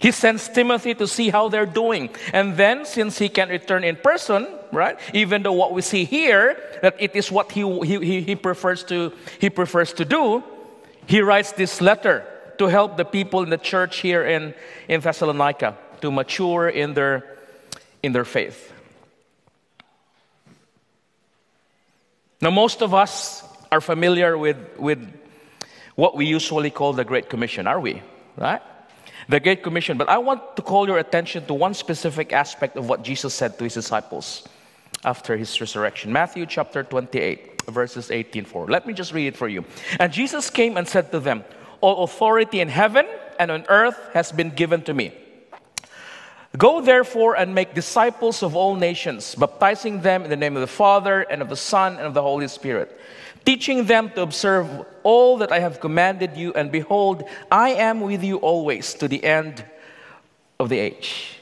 He 0.00 0.12
sends 0.12 0.48
Timothy 0.48 0.94
to 0.94 1.06
see 1.06 1.28
how 1.28 1.50
they're 1.50 1.66
doing. 1.66 2.08
And 2.32 2.56
then, 2.56 2.86
since 2.86 3.18
he 3.18 3.28
can 3.28 3.50
return 3.50 3.84
in 3.84 3.96
person, 3.96 4.48
right, 4.72 4.98
even 5.12 5.42
though 5.42 5.52
what 5.52 5.74
we 5.74 5.82
see 5.82 6.06
here, 6.06 6.56
that 6.80 6.96
it 6.98 7.14
is 7.14 7.30
what 7.30 7.52
he, 7.52 7.62
he, 7.84 8.22
he, 8.22 8.34
prefers, 8.34 8.82
to, 8.84 9.12
he 9.38 9.50
prefers 9.50 9.92
to 9.92 10.06
do, 10.06 10.42
he 11.06 11.20
writes 11.20 11.52
this 11.52 11.82
letter 11.82 12.24
to 12.56 12.66
help 12.66 12.96
the 12.96 13.04
people 13.04 13.42
in 13.42 13.50
the 13.50 13.58
church 13.58 13.98
here 13.98 14.24
in, 14.24 14.54
in 14.88 15.02
Thessalonica 15.02 15.76
to 16.00 16.10
mature 16.10 16.66
in 16.66 16.94
their, 16.94 17.36
in 18.02 18.12
their 18.12 18.24
faith. 18.24 18.72
Now, 22.40 22.50
most 22.50 22.80
of 22.80 22.94
us 22.94 23.44
are 23.70 23.82
familiar 23.82 24.38
with, 24.38 24.56
with 24.78 25.06
what 25.94 26.16
we 26.16 26.24
usually 26.24 26.70
call 26.70 26.94
the 26.94 27.04
Great 27.04 27.28
Commission, 27.28 27.66
are 27.66 27.78
we? 27.78 28.00
Right? 28.38 28.62
The 29.28 29.40
Great 29.40 29.62
Commission. 29.62 29.98
But 29.98 30.08
I 30.08 30.18
want 30.18 30.56
to 30.56 30.62
call 30.62 30.86
your 30.86 30.98
attention 30.98 31.46
to 31.46 31.54
one 31.54 31.74
specific 31.74 32.32
aspect 32.32 32.76
of 32.76 32.88
what 32.88 33.02
Jesus 33.02 33.34
said 33.34 33.58
to 33.58 33.64
his 33.64 33.74
disciples 33.74 34.46
after 35.04 35.36
his 35.36 35.60
resurrection. 35.60 36.12
Matthew 36.12 36.46
chapter 36.46 36.82
28, 36.82 37.62
verses 37.70 38.10
18 38.10 38.44
4. 38.44 38.68
Let 38.68 38.86
me 38.86 38.92
just 38.92 39.12
read 39.12 39.28
it 39.28 39.36
for 39.36 39.48
you. 39.48 39.64
And 39.98 40.12
Jesus 40.12 40.50
came 40.50 40.76
and 40.76 40.86
said 40.86 41.10
to 41.12 41.20
them, 41.20 41.44
All 41.80 42.04
authority 42.04 42.60
in 42.60 42.68
heaven 42.68 43.06
and 43.38 43.50
on 43.50 43.64
earth 43.68 43.98
has 44.12 44.32
been 44.32 44.50
given 44.50 44.82
to 44.82 44.94
me. 44.94 45.12
Go 46.58 46.80
therefore 46.80 47.36
and 47.36 47.54
make 47.54 47.74
disciples 47.74 48.42
of 48.42 48.56
all 48.56 48.74
nations, 48.74 49.36
baptizing 49.36 50.00
them 50.02 50.24
in 50.24 50.30
the 50.30 50.36
name 50.36 50.56
of 50.56 50.60
the 50.60 50.66
Father 50.66 51.20
and 51.22 51.42
of 51.42 51.48
the 51.48 51.56
Son 51.56 51.96
and 51.96 52.02
of 52.02 52.14
the 52.14 52.22
Holy 52.22 52.48
Spirit, 52.48 52.99
teaching 53.44 53.86
them 53.86 54.10
to 54.10 54.22
observe 54.22 54.68
all 55.02 55.38
that 55.38 55.52
I 55.52 55.60
have 55.60 55.80
commanded 55.80 56.36
you, 56.36 56.52
and 56.54 56.70
behold, 56.70 57.24
I 57.50 57.70
am 57.70 58.00
with 58.00 58.22
you 58.22 58.36
always 58.36 58.94
to 58.94 59.08
the 59.08 59.22
end 59.24 59.64
of 60.58 60.68
the 60.68 60.78
age. 60.78 61.40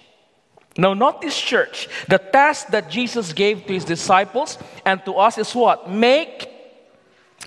Now, 0.76 0.95
not 0.95 1.21
this 1.21 1.38
church. 1.38 1.88
The 2.07 2.19
task 2.19 2.69
that 2.69 2.88
Jesus 2.88 3.33
gave 3.33 3.67
to 3.67 3.73
his 3.73 3.85
disciples 3.85 4.59
and 4.85 5.05
to 5.07 5.14
us 5.14 5.37
is 5.37 5.52
what? 5.52 5.90
Make 5.90 6.49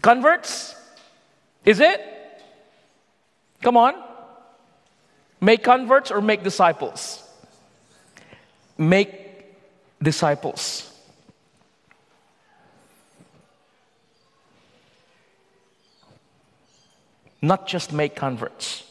converts? 0.01 0.75
Is 1.63 1.79
it? 1.79 2.01
Come 3.61 3.77
on. 3.77 3.95
Make 5.39 5.63
converts 5.63 6.11
or 6.11 6.21
make 6.21 6.43
disciples? 6.43 7.23
Make 8.77 9.45
disciples. 10.03 10.90
Not 17.41 17.67
just 17.67 17.91
make 17.91 18.15
converts. 18.15 18.83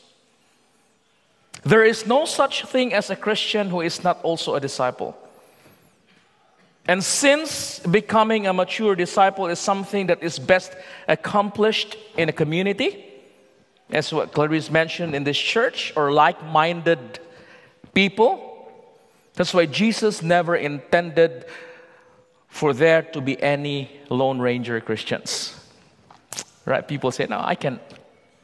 There 1.62 1.84
is 1.84 2.06
no 2.06 2.24
such 2.24 2.64
thing 2.64 2.94
as 2.94 3.10
a 3.10 3.16
Christian 3.16 3.70
who 3.70 3.80
is 3.80 4.02
not 4.02 4.22
also 4.22 4.54
a 4.54 4.60
disciple. 4.60 5.16
And 6.86 7.04
since 7.04 7.78
becoming 7.80 8.46
a 8.46 8.52
mature 8.52 8.96
disciple 8.96 9.46
is 9.46 9.58
something 9.58 10.06
that 10.06 10.22
is 10.22 10.38
best 10.38 10.74
accomplished 11.06 11.96
in 12.16 12.28
a 12.28 12.32
community, 12.32 13.04
as 13.90 14.12
what 14.12 14.32
Clarice 14.32 14.70
mentioned 14.70 15.14
in 15.14 15.24
this 15.24 15.38
church, 15.38 15.92
or 15.94 16.12
like 16.12 16.42
minded 16.46 17.20
people, 17.92 18.46
that's 19.34 19.52
why 19.52 19.66
Jesus 19.66 20.22
never 20.22 20.56
intended 20.56 21.44
for 22.48 22.72
there 22.72 23.02
to 23.02 23.20
be 23.20 23.40
any 23.40 23.90
Lone 24.08 24.40
Ranger 24.40 24.80
Christians. 24.80 25.54
Right? 26.64 26.86
People 26.86 27.10
say, 27.10 27.26
no, 27.28 27.40
I 27.40 27.54
can, 27.54 27.78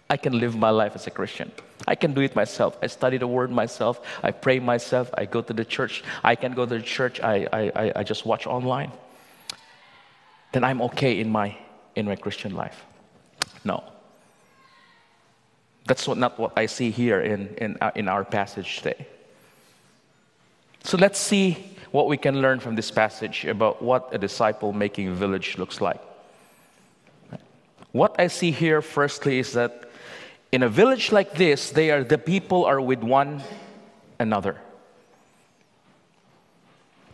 I 0.09 0.17
can 0.17 0.39
live 0.39 0.57
my 0.57 0.71
life 0.71 0.95
as 0.95 1.07
a 1.07 1.11
Christian. 1.11 1.51
I 1.87 1.95
can 1.95 2.15
do 2.15 2.21
it 2.21 2.35
myself. 2.35 2.79
I 2.83 2.87
study 2.87 3.19
the 3.19 3.27
word 3.27 3.51
myself. 3.51 4.01
I 4.23 4.31
pray 4.31 4.59
myself. 4.61 5.11
I 5.15 5.25
go 5.25 5.43
to 5.43 5.53
the 5.53 5.65
church. 5.65 6.05
I 6.23 6.37
can 6.37 6.53
go 6.55 6.65
to 6.65 6.79
the 6.79 6.83
church. 6.83 7.21
I, 7.21 7.47
I, 7.53 7.93
I 7.97 8.03
just 8.03 8.25
watch 8.25 8.47
online. 8.47 8.93
Then 10.53 10.65
I'm 10.65 10.81
okay 10.83 11.21
in 11.21 11.31
my, 11.31 11.57
in 11.97 12.07
my 12.07 12.17
Christian 12.17 12.55
life. 12.55 12.85
No. 13.65 13.83
That's 15.87 16.07
what, 16.07 16.19
not 16.19 16.39
what 16.39 16.53
I 16.57 16.67
see 16.67 16.91
here 16.91 17.21
in, 17.21 17.55
in, 17.59 17.79
uh, 17.81 17.91
in 17.95 18.09
our 18.09 18.25
passage 18.25 18.79
today. 18.79 19.07
So 20.83 20.97
let's 20.97 21.19
see 21.19 21.59
what 21.91 22.09
we 22.09 22.17
can 22.17 22.41
learn 22.41 22.61
from 22.61 22.77
this 22.77 22.91
passage 22.91 23.45
about 23.45 23.83
what 23.83 24.09
a 24.13 24.19
disciple 24.19 24.73
making 24.73 25.15
village 25.15 25.59
looks 25.59 25.81
like. 25.81 26.01
What 27.93 28.21
I 28.21 28.27
see 28.27 28.51
here, 28.51 28.83
firstly, 28.83 29.39
is 29.39 29.53
that 29.53 29.86
in 30.57 30.63
a 30.63 30.71
village 30.71 31.13
like 31.13 31.35
this, 31.35 31.69
they 31.69 31.91
are 31.91 32.03
the 32.03 32.17
people 32.17 32.65
are 32.65 32.81
with 32.81 33.03
one 33.03 33.43
another. 34.19 34.57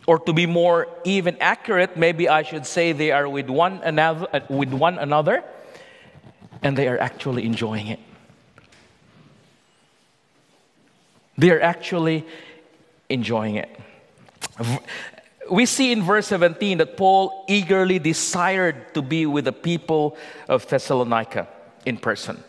Or 0.07 0.17
to 0.17 0.31
be 0.31 0.45
more 0.45 0.87
even 1.03 1.35
accurate, 1.41 1.97
maybe 1.97 2.29
I 2.29 2.43
should 2.43 2.65
say 2.65 2.93
they 2.93 3.11
are 3.11 3.27
with 3.27 3.49
one 3.49 3.81
another, 3.83 4.27
with 4.47 4.71
one 4.71 4.97
another 4.97 5.43
and 6.61 6.77
they 6.77 6.87
are 6.87 6.97
actually 6.97 7.43
enjoying 7.43 7.87
it. 7.87 7.99
They 11.37 11.51
are 11.51 11.59
actually 11.59 12.25
enjoying 13.09 13.55
it. 13.55 13.77
We 15.51 15.65
see 15.65 15.91
in 15.91 16.01
verse 16.01 16.27
17 16.27 16.77
that 16.77 16.95
Paul 16.95 17.43
eagerly 17.49 17.99
desired 17.99 18.93
to 18.93 19.01
be 19.01 19.25
with 19.25 19.43
the 19.43 19.51
people 19.51 20.15
of 20.47 20.65
Thessalonica 20.65 21.49
in 21.85 21.97
person 21.97 22.41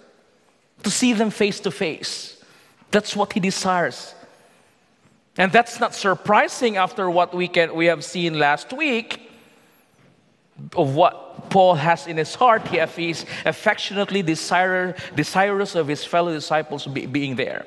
to 0.84 0.90
see 0.90 1.12
them 1.12 1.30
face 1.30 1.60
to 1.60 1.70
face. 1.70 2.42
That's 2.90 3.16
what 3.16 3.32
he 3.32 3.40
desires. 3.40 4.14
And 5.36 5.50
that's 5.50 5.80
not 5.80 5.94
surprising 5.94 6.76
after 6.76 7.10
what 7.10 7.34
we, 7.34 7.48
can, 7.48 7.74
we 7.74 7.86
have 7.86 8.04
seen 8.04 8.38
last 8.38 8.72
week 8.72 9.30
of 10.76 10.94
what 10.94 11.50
Paul 11.50 11.74
has 11.74 12.06
in 12.06 12.16
his 12.16 12.36
heart. 12.36 12.68
He 12.68 12.78
is 12.78 13.26
affectionately 13.44 14.22
desire, 14.22 14.94
desirous 15.16 15.74
of 15.74 15.88
his 15.88 16.04
fellow 16.04 16.32
disciples 16.32 16.86
be, 16.86 17.06
being 17.06 17.34
there. 17.34 17.66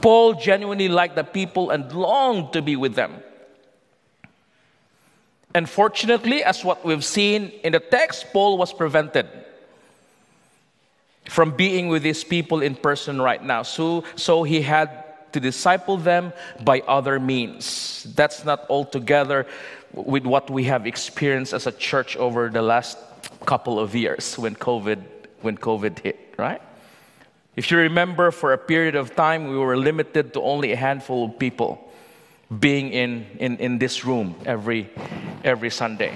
Paul 0.00 0.34
genuinely 0.34 0.88
liked 0.88 1.16
the 1.16 1.24
people 1.24 1.70
and 1.70 1.92
longed 1.92 2.54
to 2.54 2.62
be 2.62 2.76
with 2.76 2.94
them. 2.94 3.22
Unfortunately, 5.54 6.42
as 6.42 6.64
what 6.64 6.82
we've 6.82 7.04
seen 7.04 7.52
in 7.62 7.72
the 7.72 7.80
text, 7.80 8.32
Paul 8.32 8.56
was 8.56 8.72
prevented 8.72 9.28
from 11.28 11.52
being 11.52 11.88
with 11.88 12.02
these 12.02 12.24
people 12.24 12.62
in 12.62 12.74
person 12.74 13.20
right 13.20 13.42
now. 13.42 13.62
So, 13.62 14.04
so 14.16 14.42
he 14.42 14.62
had 14.62 15.32
to 15.32 15.40
disciple 15.40 15.96
them 15.96 16.32
by 16.60 16.80
other 16.80 17.18
means. 17.18 18.06
That's 18.14 18.44
not 18.44 18.68
altogether 18.68 19.46
with 19.92 20.24
what 20.24 20.50
we 20.50 20.64
have 20.64 20.86
experienced 20.86 21.52
as 21.52 21.66
a 21.66 21.72
church 21.72 22.16
over 22.16 22.48
the 22.48 22.62
last 22.62 22.98
couple 23.46 23.78
of 23.78 23.94
years 23.94 24.38
when 24.38 24.54
COVID, 24.54 25.02
when 25.40 25.56
COVID 25.56 25.98
hit, 25.98 26.34
right? 26.38 26.60
If 27.54 27.70
you 27.70 27.78
remember, 27.78 28.30
for 28.30 28.52
a 28.52 28.58
period 28.58 28.94
of 28.94 29.14
time, 29.14 29.48
we 29.48 29.58
were 29.58 29.76
limited 29.76 30.32
to 30.34 30.40
only 30.40 30.72
a 30.72 30.76
handful 30.76 31.26
of 31.26 31.38
people 31.38 31.92
being 32.58 32.90
in, 32.90 33.26
in, 33.38 33.56
in 33.58 33.78
this 33.78 34.04
room 34.04 34.34
every, 34.44 34.88
every 35.44 35.70
Sunday. 35.70 36.14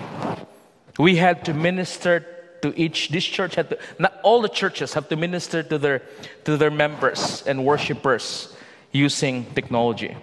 We 0.99 1.17
had 1.17 1.45
to 1.45 1.55
minister 1.55 2.36
to 2.67 2.81
each, 2.81 3.09
this 3.09 3.25
church 3.25 3.55
had 3.55 3.71
to, 3.71 3.79
not 3.99 4.19
all 4.23 4.43
the 4.43 4.49
churches 4.49 4.95
have 4.95 5.09
to 5.09 5.17
minister 5.17 5.63
to 5.63 5.79
their, 5.79 6.03
to 6.45 6.57
their 6.57 6.71
members 6.71 7.43
and 7.47 7.65
worshipers 7.65 8.55
using 8.93 9.47
technology. 9.55 10.17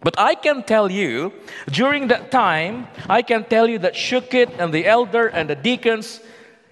But 0.00 0.18
I 0.18 0.34
can 0.34 0.62
tell 0.62 0.90
you, 0.90 1.32
during 1.70 2.08
that 2.08 2.30
time, 2.30 2.86
I 3.08 3.22
can 3.22 3.44
tell 3.44 3.66
you 3.66 3.78
that 3.78 3.94
Shukit 3.94 4.58
and 4.58 4.72
the 4.72 4.86
elder 4.86 5.28
and 5.28 5.48
the 5.48 5.54
deacons, 5.54 6.20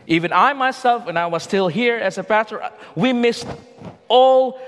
even 0.07 0.33
I 0.33 0.53
myself, 0.53 1.07
when 1.07 1.17
I 1.17 1.27
was 1.27 1.43
still 1.43 1.69
here 1.69 1.97
as 1.97 2.19
a 2.19 2.25
pastor, 2.25 2.61
we 2.95 3.15
missed 3.15 3.47
all 4.09 4.61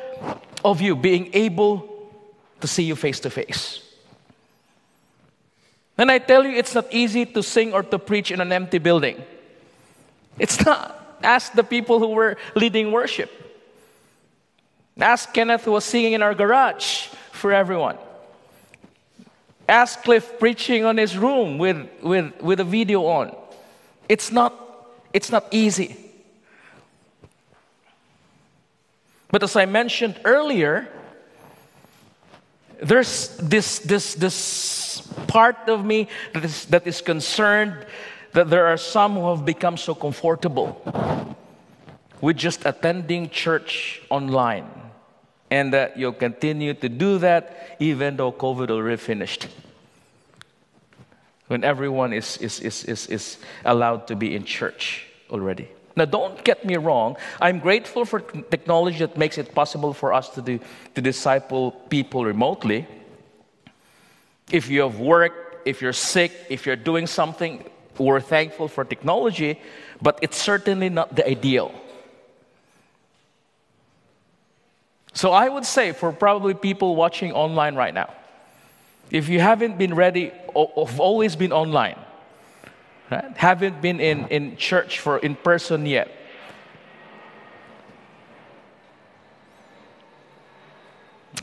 of 0.65 0.81
you 0.81 0.97
being 0.97 1.29
able 1.35 2.11
to 2.61 2.67
see 2.67 2.85
you 2.85 2.97
face 2.97 3.21
to 3.21 3.31
face. 3.31 3.83
And 5.99 6.11
I 6.11 6.19
tell 6.19 6.45
you, 6.45 6.57
it's 6.57 6.75
not 6.75 6.87
easy 6.91 7.27
to 7.27 7.43
sing 7.43 7.75
or 7.75 7.83
to 7.83 7.99
preach 7.99 8.31
in 8.31 8.41
an 8.41 8.51
empty 8.51 8.79
building. 8.79 9.23
It's 10.39 10.65
not. 10.65 11.19
Ask 11.23 11.53
the 11.53 11.65
people 11.65 11.99
who 11.99 12.09
were 12.09 12.37
leading 12.55 12.93
worship. 12.93 13.31
Ask 15.01 15.33
Kenneth 15.33 15.65
who 15.65 15.73
was 15.73 15.85
singing 15.85 16.13
in 16.13 16.23
our 16.23 16.35
garage 16.35 17.07
for 17.33 17.53
everyone. 17.53 17.99
Ask 19.69 20.03
Cliff 20.03 20.39
preaching 20.39 20.85
on 20.85 20.99
his 20.99 21.17
room 21.17 21.59
with, 21.59 21.89
with, 22.03 22.41
with 22.43 22.61
a 22.61 22.65
video 22.65 23.07
on. 23.07 23.35
It's 24.09 24.31
not, 24.31 24.55
it's 25.13 25.31
not 25.31 25.47
easy. 25.51 25.97
But 29.31 29.43
as 29.43 29.57
I 29.57 29.65
mentioned 29.65 30.21
earlier, 30.25 30.89
there's 32.81 33.37
this, 33.39 33.79
this, 33.81 34.15
this 34.15 35.01
part 35.27 35.57
of 35.69 35.85
me 35.85 36.09
that 36.35 36.45
is, 36.45 36.67
that 36.67 36.87
is 36.87 37.01
concerned 37.01 37.87
that 38.35 38.51
there 38.51 38.67
are 38.67 38.77
some 38.77 39.15
who 39.15 39.31
have 39.31 39.45
become 39.45 39.77
so 39.77 39.95
comfortable 39.95 40.77
with 42.21 42.37
just 42.37 42.67
attending 42.67 43.31
church 43.31 44.03
online 44.11 44.67
and 45.51 45.73
that 45.73 45.97
you'll 45.97 46.13
continue 46.13 46.75
to 46.75 46.89
do 46.89 47.19
that 47.19 47.77
even 47.79 48.17
though 48.17 48.33
COVID 48.33 48.71
already 48.71 48.97
finished. 48.97 49.47
When 51.47 51.63
everyone 51.63 52.13
is, 52.13 52.37
is, 52.39 52.59
is, 52.61 52.85
is, 52.85 53.07
is 53.07 53.39
allowed 53.65 54.09
to 54.09 54.17
be 54.17 54.35
in 54.35 54.45
church 54.45 55.07
already. 55.31 55.69
Now, 55.95 56.07
don't 56.07 56.43
get 56.43 56.65
me 56.65 56.77
wrong. 56.77 57.17
I'm 57.41 57.61
grateful 57.61 58.05
for 58.05 58.19
technology 58.19 58.99
that 58.99 59.17
makes 59.17 59.39
it 59.39 59.55
possible 59.55 59.93
for 59.93 60.13
us 60.13 60.29
to, 60.31 60.43
do, 60.43 60.59
to 60.97 61.01
disciple 61.01 61.71
people 61.71 62.25
remotely. 62.25 62.89
If 64.51 64.69
you 64.69 64.81
have 64.81 64.99
work, 64.99 65.63
if 65.65 65.81
you're 65.81 65.93
sick, 65.93 66.33
if 66.49 66.67
you're 66.67 66.75
doing 66.75 67.07
something, 67.07 67.65
we're 67.99 68.21
thankful 68.21 68.69
for 68.69 68.85
technology, 68.85 69.61
but 70.03 70.19
it's 70.23 70.37
certainly 70.37 70.89
not 70.89 71.15
the 71.15 71.27
ideal. 71.29 71.73
So 75.13 75.31
I 75.31 75.49
would 75.49 75.65
say 75.65 75.93
for 75.93 76.13
probably 76.13 76.55
people 76.55 76.97
watching 76.97 77.33
online 77.33 77.77
right 77.77 77.95
now, 77.95 78.13
if 79.11 79.29
you 79.29 79.41
haven't 79.41 79.79
been 79.79 79.95
ready, 79.95 80.33
or 80.55 80.87
have 80.87 80.99
always 80.99 81.37
been 81.37 81.53
online, 81.53 81.99
right? 83.11 83.37
haven't 83.37 83.81
been 83.81 84.01
in, 84.01 84.27
in 84.29 84.57
church 84.57 84.99
for 84.99 85.19
in 85.19 85.37
person 85.37 85.87
yet, 85.87 86.11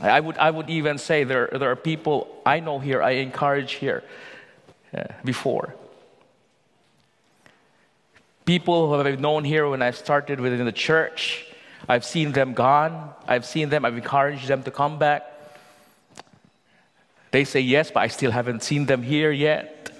I 0.02 0.20
would, 0.20 0.36
I 0.36 0.50
would 0.50 0.68
even 0.68 0.98
say 0.98 1.24
there, 1.24 1.48
there 1.52 1.70
are 1.70 1.76
people 1.76 2.28
I 2.44 2.60
know 2.60 2.78
here, 2.78 3.02
I 3.02 3.12
encourage 3.22 3.72
here 3.72 4.02
uh, 4.96 5.04
before. 5.24 5.74
People 8.44 8.88
who 8.88 9.08
I've 9.08 9.20
known 9.20 9.44
here 9.44 9.68
when 9.68 9.82
I 9.82 9.92
started 9.92 10.40
within 10.40 10.64
the 10.64 10.72
church, 10.72 11.46
I've 11.88 12.04
seen 12.04 12.32
them 12.32 12.54
gone. 12.54 13.10
I've 13.26 13.46
seen 13.46 13.68
them, 13.68 13.84
I've 13.84 13.96
encouraged 13.96 14.48
them 14.48 14.62
to 14.64 14.70
come 14.70 14.98
back. 14.98 15.26
They 17.30 17.44
say 17.44 17.60
yes, 17.60 17.90
but 17.90 18.00
I 18.00 18.08
still 18.08 18.30
haven't 18.30 18.62
seen 18.62 18.86
them 18.86 19.02
here 19.02 19.30
yet. 19.30 19.90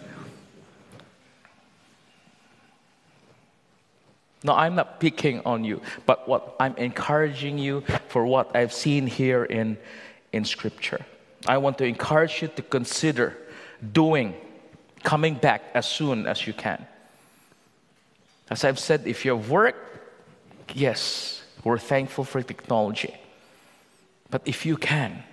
No, 4.45 4.55
I'm 4.55 4.75
not 4.75 4.99
picking 4.99 5.41
on 5.47 5.65
you, 5.65 5.81
but 6.05 6.29
what 6.29 6.57
I'm 6.59 6.77
encouraging 6.77 7.59
you 7.59 7.85
for 8.09 8.27
what 8.27 8.57
I've 8.57 8.73
seen 8.73 9.07
here 9.07 9.45
in, 9.45 9.79
in 10.33 10.45
Scripture. 10.45 11.07
I 11.47 11.59
want 11.59 11.79
to 11.79 11.85
encourage 11.85 12.43
you 12.43 12.49
to 12.49 12.63
consider 12.63 13.37
doing, 13.93 14.35
coming 15.05 15.35
back 15.35 15.63
as 15.75 15.87
soon 15.87 16.27
as 16.27 16.47
you 16.47 16.53
can. 16.53 16.87
As 18.53 18.65
I've 18.65 18.79
said, 18.79 19.07
if 19.07 19.25
you 19.25 19.35
have 19.35 19.49
work, 19.49 19.77
yes, 20.75 21.41
we're 21.65 21.79
thankful 21.79 22.25
for 22.25 22.43
technology. 22.43 23.15
But 24.29 24.43
if 24.45 24.67
you 24.67 24.77
can, 24.77 25.25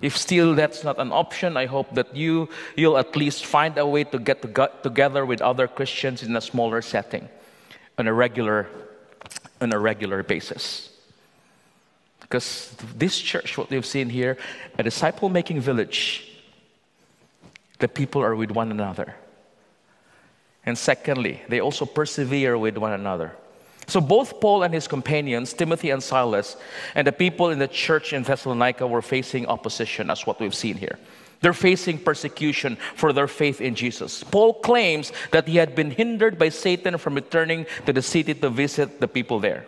If 0.00 0.16
still 0.16 0.54
that's 0.54 0.84
not 0.84 1.00
an 1.00 1.10
option, 1.10 1.56
I 1.56 1.66
hope 1.66 1.92
that 1.94 2.14
you, 2.14 2.48
you'll 2.76 2.98
at 2.98 3.16
least 3.16 3.44
find 3.44 3.76
a 3.78 3.84
way 3.84 4.04
to 4.04 4.18
get 4.20 4.42
to 4.42 4.70
together 4.84 5.26
with 5.26 5.42
other 5.42 5.66
Christians 5.66 6.22
in 6.22 6.36
a 6.36 6.40
smaller 6.40 6.82
setting 6.82 7.28
on 7.98 8.06
a 8.06 8.12
regular, 8.12 8.68
on 9.60 9.72
a 9.72 9.78
regular 9.78 10.22
basis. 10.22 10.90
Because 12.20 12.76
this 12.96 13.18
church, 13.18 13.58
what 13.58 13.70
we've 13.70 13.84
seen 13.84 14.08
here, 14.08 14.36
a 14.78 14.84
disciple 14.84 15.28
making 15.30 15.60
village, 15.60 16.27
the 17.78 17.88
people 17.88 18.22
are 18.22 18.34
with 18.34 18.50
one 18.50 18.70
another. 18.70 19.14
And 20.66 20.76
secondly, 20.76 21.40
they 21.48 21.60
also 21.60 21.86
persevere 21.86 22.58
with 22.58 22.76
one 22.76 22.92
another. 22.92 23.36
So 23.86 24.02
both 24.02 24.40
Paul 24.40 24.64
and 24.64 24.74
his 24.74 24.86
companions, 24.86 25.54
Timothy 25.54 25.90
and 25.90 26.02
Silas, 26.02 26.56
and 26.94 27.06
the 27.06 27.12
people 27.12 27.48
in 27.50 27.58
the 27.58 27.68
church 27.68 28.12
in 28.12 28.22
Thessalonica 28.22 28.86
were 28.86 29.00
facing 29.00 29.46
opposition, 29.46 30.10
as 30.10 30.26
what 30.26 30.40
we've 30.40 30.54
seen 30.54 30.76
here. 30.76 30.98
They're 31.40 31.54
facing 31.54 31.98
persecution 31.98 32.76
for 32.96 33.12
their 33.12 33.28
faith 33.28 33.60
in 33.60 33.74
Jesus. 33.74 34.24
Paul 34.24 34.54
claims 34.54 35.12
that 35.30 35.48
he 35.48 35.56
had 35.56 35.74
been 35.74 35.90
hindered 35.90 36.38
by 36.38 36.50
Satan 36.50 36.98
from 36.98 37.14
returning 37.14 37.64
to 37.86 37.92
the 37.92 38.02
city 38.02 38.34
to 38.34 38.50
visit 38.50 39.00
the 39.00 39.08
people 39.08 39.38
there. 39.38 39.64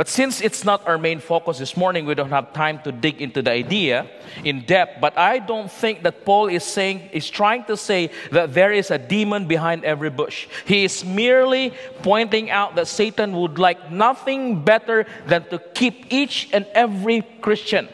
But 0.00 0.08
since 0.08 0.40
it's 0.40 0.64
not 0.64 0.88
our 0.88 0.96
main 0.96 1.20
focus 1.20 1.58
this 1.58 1.76
morning, 1.76 2.06
we 2.06 2.14
don't 2.14 2.30
have 2.30 2.54
time 2.54 2.80
to 2.84 2.90
dig 2.90 3.20
into 3.20 3.42
the 3.42 3.50
idea 3.50 4.08
in 4.42 4.64
depth. 4.64 4.98
But 4.98 5.18
I 5.18 5.40
don't 5.40 5.70
think 5.70 6.04
that 6.04 6.24
Paul 6.24 6.48
is 6.48 6.64
saying 6.64 7.10
is 7.12 7.28
trying 7.28 7.64
to 7.64 7.76
say 7.76 8.08
that 8.32 8.54
there 8.54 8.72
is 8.72 8.90
a 8.90 8.96
demon 8.96 9.44
behind 9.44 9.84
every 9.84 10.08
bush. 10.08 10.48
He 10.64 10.84
is 10.84 11.04
merely 11.04 11.74
pointing 12.00 12.50
out 12.50 12.76
that 12.76 12.88
Satan 12.88 13.36
would 13.36 13.58
like 13.58 13.92
nothing 13.92 14.64
better 14.64 15.04
than 15.26 15.44
to 15.50 15.58
keep 15.74 16.10
each 16.10 16.48
and 16.50 16.64
every 16.72 17.20
Christian 17.42 17.86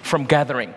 from 0.00 0.24
gathering. 0.24 0.72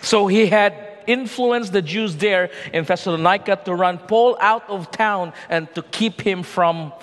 So 0.00 0.26
he 0.26 0.46
had 0.46 0.72
influenced 1.06 1.74
the 1.74 1.82
Jews 1.82 2.16
there 2.16 2.48
in 2.72 2.84
Thessalonica 2.84 3.60
to 3.66 3.74
run 3.74 3.98
Paul 3.98 4.38
out 4.40 4.70
of 4.70 4.90
town 4.90 5.34
and 5.50 5.68
to 5.74 5.82
keep 5.82 6.22
him 6.22 6.42
from 6.42 6.94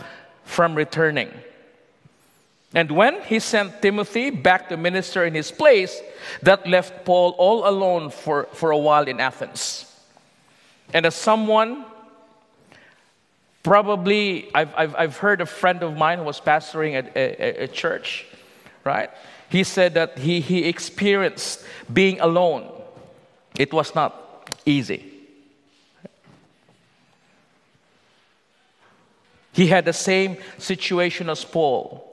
from 0.52 0.76
returning. 0.76 1.32
And 2.74 2.92
when 2.92 3.22
he 3.24 3.40
sent 3.40 3.82
Timothy 3.82 4.30
back 4.30 4.68
to 4.70 4.78
minister 4.78 5.26
in 5.26 5.34
his 5.34 5.50
place, 5.50 6.02
that 6.42 6.68
left 6.68 7.06
Paul 7.06 7.36
all 7.38 7.68
alone 7.68 8.10
for, 8.10 8.48
for 8.52 8.72
a 8.72 8.78
while 8.78 9.08
in 9.08 9.20
Athens. 9.20 9.86
And 10.94 11.06
as 11.06 11.16
someone, 11.16 11.86
probably, 13.64 14.54
I've, 14.54 14.74
I've, 14.76 14.96
I've 14.96 15.18
heard 15.18 15.40
a 15.40 15.46
friend 15.46 15.84
of 15.84 15.96
mine 15.96 16.20
who 16.20 16.26
was 16.26 16.42
pastoring 16.42 16.96
at 16.96 17.16
a, 17.16 17.62
a, 17.62 17.64
a 17.64 17.68
church, 17.68 18.26
right? 18.84 19.10
He 19.50 19.64
said 19.64 19.94
that 19.94 20.18
he, 20.18 20.42
he 20.42 20.66
experienced 20.66 21.64
being 21.92 22.20
alone. 22.20 22.70
It 23.58 23.74
was 23.74 23.96
not 23.96 24.54
easy. 24.66 25.11
He 29.54 29.68
had 29.68 29.86
the 29.86 29.94
same 29.94 30.38
situation 30.58 31.30
as 31.30 31.44
Paul. 31.44 32.08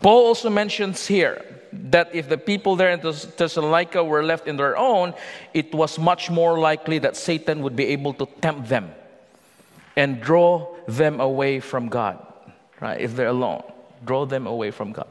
Paul 0.00 0.26
also 0.26 0.48
mentions 0.48 1.06
here 1.06 1.44
that 1.72 2.14
if 2.14 2.28
the 2.28 2.38
people 2.38 2.76
there 2.76 2.90
in 2.90 3.00
Thessalonica 3.00 4.02
were 4.02 4.22
left 4.22 4.46
in 4.46 4.56
their 4.56 4.76
own, 4.76 5.14
it 5.52 5.74
was 5.74 5.98
much 5.98 6.30
more 6.30 6.58
likely 6.58 6.98
that 7.00 7.16
Satan 7.16 7.62
would 7.62 7.74
be 7.74 7.86
able 7.86 8.14
to 8.14 8.26
tempt 8.40 8.68
them 8.68 8.90
and 9.96 10.20
draw 10.20 10.74
them 10.86 11.20
away 11.20 11.60
from 11.60 11.88
God. 11.88 12.24
Right? 12.80 13.00
If 13.00 13.16
they're 13.16 13.28
alone, 13.28 13.64
draw 14.04 14.24
them 14.24 14.46
away 14.46 14.70
from 14.70 14.92
God. 14.92 15.08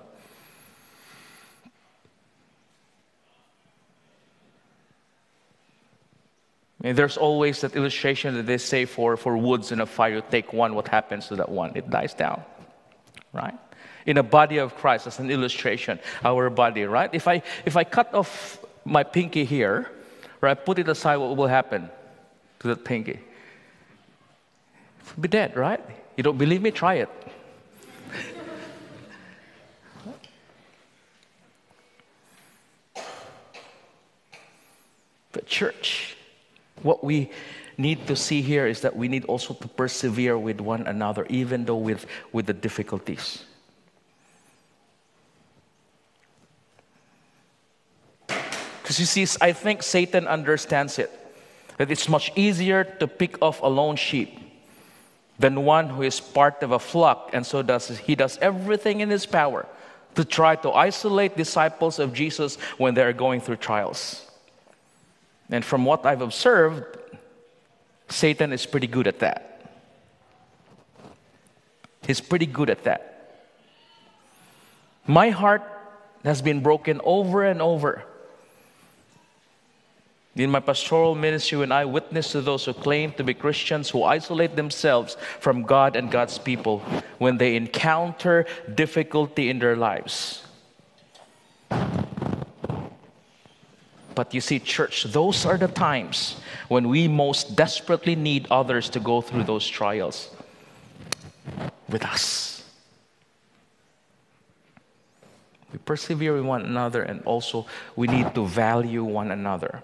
And 6.84 6.98
there's 6.98 7.18
always 7.18 7.62
that 7.62 7.76
illustration 7.76 8.36
that 8.36 8.46
they 8.46 8.60
say 8.60 8.86
for, 8.86 9.18
for 9.18 9.36
woods 9.38 9.72
in 9.72 9.82
a 9.82 9.86
fire, 9.86 10.16
you 10.16 10.24
take 10.30 10.54
one, 10.54 10.76
what 10.76 10.88
happens 10.88 11.28
to 11.30 11.36
that 11.38 11.50
one? 11.50 11.72
It 11.76 11.90
dies 11.90 12.14
down, 12.14 12.44
right? 13.34 13.56
In 14.06 14.18
a 14.18 14.24
body 14.24 14.58
of 14.58 14.76
Christ, 14.76 15.08
as 15.08 15.18
an 15.20 15.32
illustration, 15.32 16.00
our 16.24 16.52
body, 16.52 16.84
right? 16.84 17.10
If 17.14 17.28
I, 17.28 17.42
if 17.66 17.76
I 17.76 17.84
cut 17.84 18.14
off 18.14 18.60
my 18.86 19.04
pinky 19.04 19.44
here, 19.44 19.90
right, 20.40 20.64
put 20.66 20.78
it 20.78 20.88
aside, 20.88 21.18
what 21.18 21.36
will 21.36 21.48
happen 21.48 21.90
to 22.60 22.68
that 22.68 22.86
pinky? 22.86 23.20
It'll 25.10 25.22
be 25.22 25.28
dead, 25.30 25.58
right? 25.58 25.82
You 26.16 26.24
don't 26.24 26.38
believe 26.38 26.62
me? 26.62 26.70
Try 26.70 26.96
it. 26.96 27.10
but 35.32 35.48
church, 35.48 36.17
what 36.88 37.04
we 37.04 37.30
need 37.78 38.08
to 38.08 38.16
see 38.16 38.42
here 38.42 38.66
is 38.66 38.82
that 38.82 38.96
we 38.96 39.08
need 39.08 39.26
also 39.26 39.54
to 39.54 39.68
persevere 39.68 40.38
with 40.38 40.62
one 40.62 40.88
another, 40.88 41.26
even 41.30 41.66
though 41.66 41.76
with, 41.76 42.06
with 42.32 42.46
the 42.48 42.54
difficulties. 42.54 43.44
Because 48.28 49.00
you 49.00 49.06
see, 49.06 49.28
I 49.42 49.52
think 49.52 49.84
Satan 49.84 50.28
understands 50.28 50.98
it 50.98 51.12
that 51.78 51.92
it's 51.92 52.08
much 52.08 52.32
easier 52.36 52.86
to 52.86 53.08
pick 53.08 53.38
off 53.42 53.62
a 53.62 53.68
lone 53.68 53.98
sheep 53.98 54.40
than 55.38 55.66
one 55.66 55.90
who 55.90 56.02
is 56.02 56.20
part 56.20 56.64
of 56.64 56.72
a 56.72 56.80
flock, 56.80 57.30
and 57.34 57.46
so 57.46 57.62
does 57.62 57.90
he 58.00 58.16
does 58.16 58.40
everything 58.42 59.02
in 59.02 59.10
his 59.10 59.26
power 59.26 59.68
to 60.16 60.26
try 60.26 60.56
to 60.56 60.72
isolate 60.72 61.38
disciples 61.38 62.00
of 62.00 62.14
Jesus 62.14 62.56
when 62.78 62.96
they 62.96 63.04
are 63.04 63.14
going 63.14 63.42
through 63.42 63.58
trials. 63.58 64.27
And 65.50 65.64
from 65.64 65.86
what 65.86 66.06
I've 66.06 66.22
observed, 66.22 66.84
Satan 68.10 68.54
is 68.54 68.66
pretty 68.66 68.88
good 68.88 69.08
at 69.08 69.20
that. 69.20 69.62
He's 72.06 72.22
pretty 72.22 72.46
good 72.46 72.70
at 72.70 72.84
that. 72.84 73.14
My 75.06 75.30
heart 75.30 75.64
has 76.24 76.42
been 76.42 76.62
broken 76.62 77.02
over 77.04 77.44
and 77.44 77.62
over. 77.62 78.04
In 80.36 80.52
my 80.52 80.60
pastoral 80.60 81.16
ministry, 81.16 81.58
when 81.58 81.72
I 81.72 81.86
witness 81.86 82.32
to 82.34 82.42
those 82.42 82.66
who 82.66 82.74
claim 82.74 83.12
to 83.14 83.24
be 83.24 83.34
Christians 83.34 83.90
who 83.90 84.04
isolate 84.04 84.56
themselves 84.56 85.18
from 85.40 85.64
God 85.64 85.96
and 85.96 86.12
God's 86.12 86.38
people 86.38 86.80
when 87.18 87.38
they 87.38 87.56
encounter 87.56 88.46
difficulty 88.76 89.50
in 89.50 89.60
their 89.60 89.76
lives. 89.76 90.46
But 94.18 94.34
you 94.34 94.42
see, 94.42 94.58
church, 94.58 95.04
those 95.04 95.46
are 95.46 95.60
the 95.60 95.68
times 95.68 96.38
when 96.70 96.90
we 96.90 97.08
most 97.08 97.56
desperately 97.56 98.16
need 98.16 98.48
others 98.50 98.90
to 98.90 99.00
go 99.00 99.22
through 99.22 99.44
those 99.44 99.68
trials 99.68 100.32
with 101.88 102.04
us. 102.04 102.64
We 105.72 105.78
persevere 105.78 106.34
with 106.34 106.46
one 106.46 106.66
another, 106.66 107.04
and 107.04 107.22
also 107.26 107.68
we 107.96 108.08
need 108.08 108.34
to 108.34 108.48
value 108.48 109.04
one 109.04 109.30
another. 109.30 109.84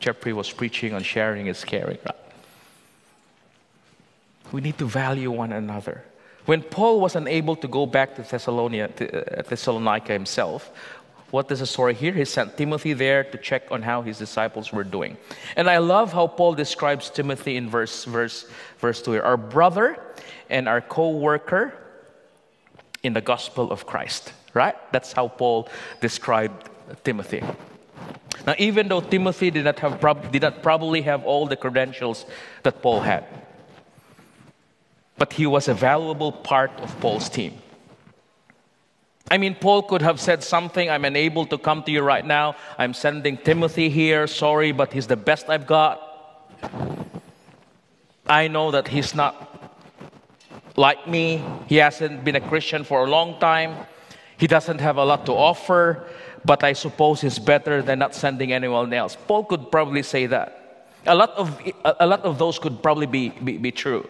Jeffrey 0.00 0.32
was 0.32 0.50
preaching 0.50 0.94
on 0.94 1.04
sharing 1.04 1.46
is 1.46 1.62
caring. 1.62 1.98
We 4.50 4.60
need 4.60 4.78
to 4.78 4.86
value 4.86 5.30
one 5.30 5.52
another. 5.52 6.02
When 6.46 6.62
Paul 6.62 7.00
was 7.00 7.14
unable 7.14 7.54
to 7.54 7.68
go 7.68 7.86
back 7.86 8.16
to 8.16 8.22
uh, 8.22 9.42
Thessalonica 9.42 10.12
himself, 10.12 10.72
What 11.30 11.50
is 11.52 11.60
the 11.60 11.66
story 11.66 11.94
here? 11.94 12.12
He 12.12 12.24
sent 12.24 12.56
Timothy 12.56 12.92
there 12.92 13.22
to 13.22 13.38
check 13.38 13.70
on 13.70 13.82
how 13.82 14.02
his 14.02 14.18
disciples 14.18 14.72
were 14.72 14.82
doing. 14.82 15.16
And 15.56 15.70
I 15.70 15.78
love 15.78 16.12
how 16.12 16.26
Paul 16.26 16.54
describes 16.54 17.08
Timothy 17.08 17.56
in 17.56 17.70
verse, 17.70 18.04
verse, 18.04 18.46
verse 18.78 19.00
2 19.02 19.12
here. 19.12 19.22
Our 19.22 19.36
brother 19.36 19.96
and 20.48 20.68
our 20.68 20.80
co 20.80 21.10
worker 21.10 21.72
in 23.02 23.12
the 23.12 23.20
gospel 23.20 23.70
of 23.70 23.86
Christ, 23.86 24.32
right? 24.54 24.74
That's 24.92 25.12
how 25.12 25.28
Paul 25.28 25.68
described 26.00 26.68
Timothy. 27.04 27.42
Now, 28.46 28.54
even 28.58 28.88
though 28.88 29.00
Timothy 29.00 29.50
did 29.50 29.64
not, 29.64 29.78
have 29.78 30.00
prob- 30.00 30.32
did 30.32 30.42
not 30.42 30.62
probably 30.62 31.02
have 31.02 31.24
all 31.24 31.46
the 31.46 31.56
credentials 31.56 32.26
that 32.62 32.82
Paul 32.82 33.00
had, 33.00 33.24
but 35.16 35.32
he 35.34 35.46
was 35.46 35.68
a 35.68 35.74
valuable 35.74 36.32
part 36.32 36.72
of 36.80 36.98
Paul's 37.00 37.28
team. 37.28 37.54
I 39.30 39.38
mean, 39.38 39.54
Paul 39.54 39.82
could 39.82 40.02
have 40.02 40.20
said 40.20 40.42
something, 40.42 40.90
I'm 40.90 41.04
unable 41.04 41.46
to 41.46 41.56
come 41.56 41.84
to 41.84 41.92
you 41.92 42.02
right 42.02 42.26
now. 42.26 42.56
I'm 42.76 42.92
sending 42.92 43.36
Timothy 43.36 43.88
here. 43.88 44.26
Sorry, 44.26 44.72
but 44.72 44.92
he's 44.92 45.06
the 45.06 45.16
best 45.16 45.48
I've 45.48 45.68
got. 45.68 46.02
I 48.26 48.48
know 48.48 48.72
that 48.72 48.88
he's 48.88 49.14
not 49.14 49.46
like 50.76 51.06
me. 51.06 51.44
He 51.68 51.76
hasn't 51.76 52.24
been 52.24 52.34
a 52.34 52.40
Christian 52.40 52.82
for 52.82 53.04
a 53.04 53.10
long 53.10 53.38
time. 53.38 53.76
He 54.36 54.48
doesn't 54.48 54.80
have 54.80 54.96
a 54.96 55.04
lot 55.04 55.26
to 55.26 55.32
offer, 55.32 56.08
but 56.44 56.64
I 56.64 56.72
suppose 56.72 57.20
he's 57.20 57.38
better 57.38 57.82
than 57.82 58.00
not 58.00 58.14
sending 58.16 58.52
anyone 58.52 58.92
else. 58.92 59.16
Paul 59.28 59.44
could 59.44 59.70
probably 59.70 60.02
say 60.02 60.26
that. 60.26 60.88
A 61.06 61.14
lot 61.14 61.30
of, 61.30 61.60
a 61.84 62.06
lot 62.06 62.22
of 62.22 62.38
those 62.38 62.58
could 62.58 62.82
probably 62.82 63.06
be, 63.06 63.28
be, 63.30 63.58
be 63.58 63.70
true, 63.70 64.08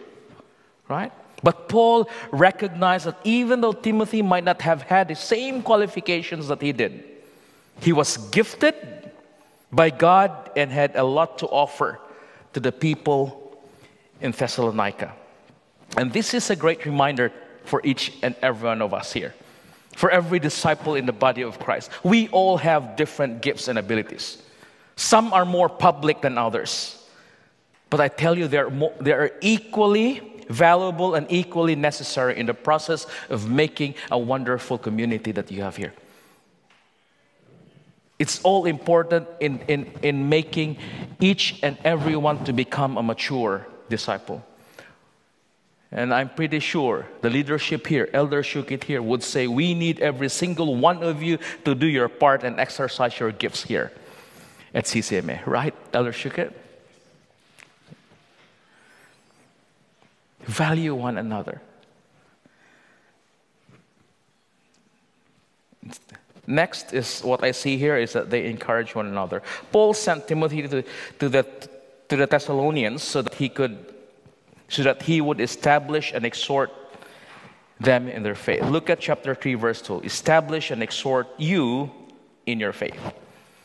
right? 0.89 1.11
But 1.43 1.67
Paul 1.67 2.09
recognized 2.31 3.05
that 3.05 3.17
even 3.23 3.61
though 3.61 3.71
Timothy 3.73 4.21
might 4.21 4.43
not 4.43 4.61
have 4.61 4.83
had 4.83 5.07
the 5.07 5.15
same 5.15 5.63
qualifications 5.63 6.47
that 6.47 6.61
he 6.61 6.71
did, 6.71 7.03
he 7.79 7.93
was 7.93 8.17
gifted 8.17 8.75
by 9.71 9.89
God 9.89 10.51
and 10.55 10.71
had 10.71 10.95
a 10.95 11.03
lot 11.03 11.39
to 11.39 11.47
offer 11.47 11.99
to 12.53 12.59
the 12.59 12.71
people 12.71 13.57
in 14.19 14.31
Thessalonica. 14.31 15.13
And 15.97 16.13
this 16.13 16.33
is 16.33 16.49
a 16.49 16.55
great 16.55 16.85
reminder 16.85 17.31
for 17.63 17.81
each 17.83 18.13
and 18.21 18.35
every 18.41 18.67
one 18.67 18.81
of 18.81 18.93
us 18.93 19.13
here, 19.13 19.33
for 19.95 20.09
every 20.09 20.39
disciple 20.39 20.95
in 20.95 21.05
the 21.05 21.13
body 21.13 21.41
of 21.41 21.59
Christ. 21.59 21.89
We 22.03 22.27
all 22.29 22.57
have 22.57 22.95
different 22.95 23.41
gifts 23.41 23.67
and 23.67 23.79
abilities. 23.79 24.41
Some 24.95 25.33
are 25.33 25.45
more 25.45 25.69
public 25.69 26.21
than 26.21 26.37
others. 26.37 26.97
But 27.89 27.99
I 27.99 28.07
tell 28.07 28.37
you, 28.37 28.47
they're, 28.47 28.69
more, 28.69 28.93
they 29.01 29.11
are 29.11 29.31
equally 29.41 30.30
valuable 30.51 31.15
and 31.15 31.25
equally 31.29 31.75
necessary 31.75 32.37
in 32.37 32.45
the 32.45 32.53
process 32.53 33.07
of 33.29 33.49
making 33.49 33.95
a 34.11 34.17
wonderful 34.17 34.77
community 34.77 35.31
that 35.31 35.51
you 35.51 35.61
have 35.61 35.75
here. 35.75 35.93
It's 38.19 38.39
all 38.43 38.65
important 38.65 39.27
in, 39.39 39.59
in, 39.67 39.91
in 40.03 40.29
making 40.29 40.77
each 41.19 41.59
and 41.63 41.77
every 41.83 42.15
one 42.15 42.43
to 42.43 42.53
become 42.53 42.97
a 42.97 43.03
mature 43.03 43.65
disciple. 43.89 44.45
And 45.91 46.13
I'm 46.13 46.29
pretty 46.29 46.59
sure 46.59 47.07
the 47.21 47.29
leadership 47.29 47.87
here, 47.87 48.09
Elder 48.13 48.43
Shukit 48.43 48.83
here, 48.83 49.01
would 49.01 49.23
say, 49.23 49.47
We 49.47 49.73
need 49.73 49.99
every 49.99 50.29
single 50.29 50.75
one 50.75 51.03
of 51.03 51.21
you 51.21 51.39
to 51.65 51.75
do 51.75 51.87
your 51.87 52.07
part 52.07 52.43
and 52.43 52.59
exercise 52.59 53.19
your 53.19 53.31
gifts 53.31 53.63
here 53.63 53.91
at 54.73 54.85
CCMA, 54.85 55.45
right, 55.45 55.75
Elder 55.93 56.13
Shukit? 56.13 56.53
Value 60.43 60.95
one 60.95 61.17
another. 61.17 61.61
Next 66.47 66.93
is 66.93 67.21
what 67.21 67.43
I 67.43 67.51
see 67.51 67.77
here 67.77 67.97
is 67.97 68.13
that 68.13 68.29
they 68.29 68.45
encourage 68.45 68.95
one 68.95 69.07
another. 69.07 69.41
Paul 69.71 69.93
sent 69.93 70.27
Timothy 70.27 70.67
to, 70.67 70.83
to, 71.19 71.29
the, 71.29 71.43
to 72.09 72.15
the 72.15 72.25
Thessalonians 72.25 73.03
so 73.03 73.21
that 73.21 73.35
he 73.35 73.49
could 73.49 73.85
so 74.71 74.83
that 74.83 75.01
he 75.01 75.19
would 75.19 75.41
establish 75.41 76.13
and 76.13 76.25
exhort 76.25 76.71
them 77.81 78.07
in 78.07 78.23
their 78.23 78.35
faith. 78.35 78.63
Look 78.63 78.89
at 78.89 79.01
chapter 79.01 79.35
3 79.35 79.55
verse 79.55 79.81
2. 79.81 79.99
Establish 80.01 80.71
and 80.71 80.81
exhort 80.81 81.27
you 81.37 81.91
in 82.45 82.57
your 82.57 82.71
faith. 82.71 82.97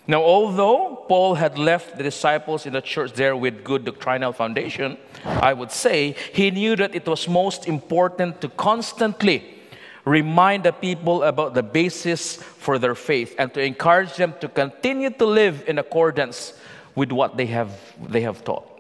Now, 0.09 0.23
although 0.23 1.05
Paul 1.09 1.35
had 1.35 1.59
left 1.59 1.97
the 1.97 2.03
disciples 2.05 2.65
in 2.65 2.75
the 2.75 2.81
church 2.81 3.13
there 3.15 3.37
with 3.37 3.65
good 3.65 3.85
doctrinal 3.85 4.33
foundation, 4.33 4.99
I 5.25 5.53
would 5.53 5.73
say 5.73 6.15
he 6.33 6.51
knew 6.51 6.77
that 6.77 6.95
it 6.95 7.07
was 7.07 7.27
most 7.27 7.67
important 7.67 8.41
to 8.43 8.49
constantly 8.49 9.57
remind 10.05 10.63
the 10.63 10.73
people 10.73 11.25
about 11.25 11.55
the 11.55 11.63
basis 11.63 12.37
for 12.37 12.79
their 12.79 12.95
faith 12.95 13.35
and 13.39 13.53
to 13.55 13.61
encourage 13.61 14.15
them 14.15 14.35
to 14.41 14.49
continue 14.49 15.11
to 15.11 15.27
live 15.27 15.65
in 15.67 15.79
accordance 15.79 16.55
with 16.95 17.11
what 17.11 17.37
they 17.37 17.47
have, 17.47 17.73
they 18.09 18.21
have 18.21 18.45
taught. 18.45 18.71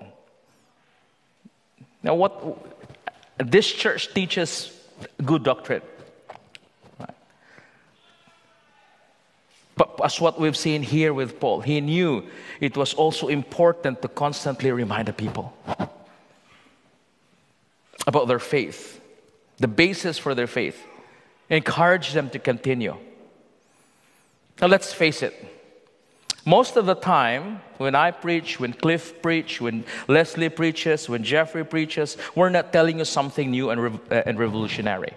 Now, 2.02 2.14
what 2.14 2.40
this 3.38 3.70
church 3.70 4.14
teaches 4.14 4.72
good 5.24 5.42
doctrine. 5.42 5.82
But 6.98 7.14
as 10.02 10.20
what 10.20 10.40
we've 10.40 10.56
seen 10.56 10.82
here 10.82 11.12
with 11.12 11.38
Paul, 11.38 11.60
he 11.60 11.80
knew 11.80 12.24
it 12.60 12.76
was 12.76 12.94
also 12.94 13.28
important 13.28 14.00
to 14.02 14.08
constantly 14.08 14.72
remind 14.72 15.08
the 15.08 15.12
people 15.12 15.52
about 18.06 18.28
their 18.28 18.38
faith, 18.38 19.00
the 19.58 19.68
basis 19.68 20.16
for 20.16 20.34
their 20.34 20.46
faith, 20.46 20.82
encourage 21.50 22.12
them 22.12 22.30
to 22.30 22.38
continue. 22.38 22.96
Now, 24.60 24.68
let's 24.68 24.92
face 24.92 25.22
it. 25.22 25.34
Most 26.46 26.76
of 26.76 26.86
the 26.86 26.94
time, 26.94 27.60
when 27.76 27.94
I 27.94 28.12
preach, 28.12 28.58
when 28.60 28.72
Cliff 28.72 29.20
preaches, 29.20 29.60
when 29.60 29.84
Leslie 30.08 30.48
preaches, 30.48 31.08
when 31.08 31.24
Jeffrey 31.24 31.64
preaches, 31.64 32.16
we're 32.34 32.48
not 32.48 32.72
telling 32.72 32.98
you 32.98 33.04
something 33.04 33.50
new 33.50 33.70
and, 33.70 33.82
re- 33.82 34.00
uh, 34.10 34.22
and 34.24 34.38
revolutionary. 34.38 35.12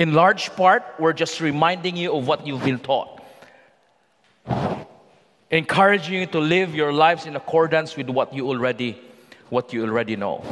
In 0.00 0.14
large 0.14 0.56
part, 0.56 0.82
we're 0.98 1.12
just 1.12 1.42
reminding 1.42 1.94
you 1.94 2.16
of 2.16 2.26
what 2.26 2.46
you've 2.46 2.64
been 2.64 2.78
taught, 2.78 3.20
encouraging 5.50 6.14
you 6.14 6.26
to 6.28 6.38
live 6.38 6.74
your 6.74 6.90
lives 6.90 7.26
in 7.26 7.36
accordance 7.36 7.98
with 7.98 8.08
what 8.08 8.32
you 8.32 8.48
already, 8.48 8.98
what 9.50 9.74
you 9.74 9.84
already 9.84 10.16
know. 10.16 10.42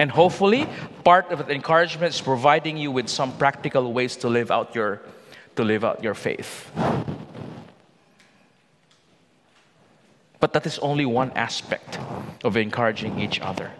And 0.00 0.10
hopefully, 0.10 0.66
part 1.04 1.30
of 1.30 1.46
the 1.46 1.54
encouragement 1.54 2.12
is 2.12 2.20
providing 2.20 2.76
you 2.76 2.90
with 2.90 3.08
some 3.08 3.30
practical 3.38 3.92
ways 3.92 4.16
to 4.16 4.28
live 4.28 4.50
out 4.50 4.74
your, 4.74 5.02
to 5.54 5.62
live 5.62 5.84
out 5.84 6.02
your 6.02 6.14
faith. 6.14 6.68
But 10.40 10.52
that 10.54 10.66
is 10.66 10.80
only 10.80 11.06
one 11.06 11.30
aspect 11.36 12.00
of 12.42 12.56
encouraging 12.56 13.20
each 13.20 13.38
other. 13.38 13.70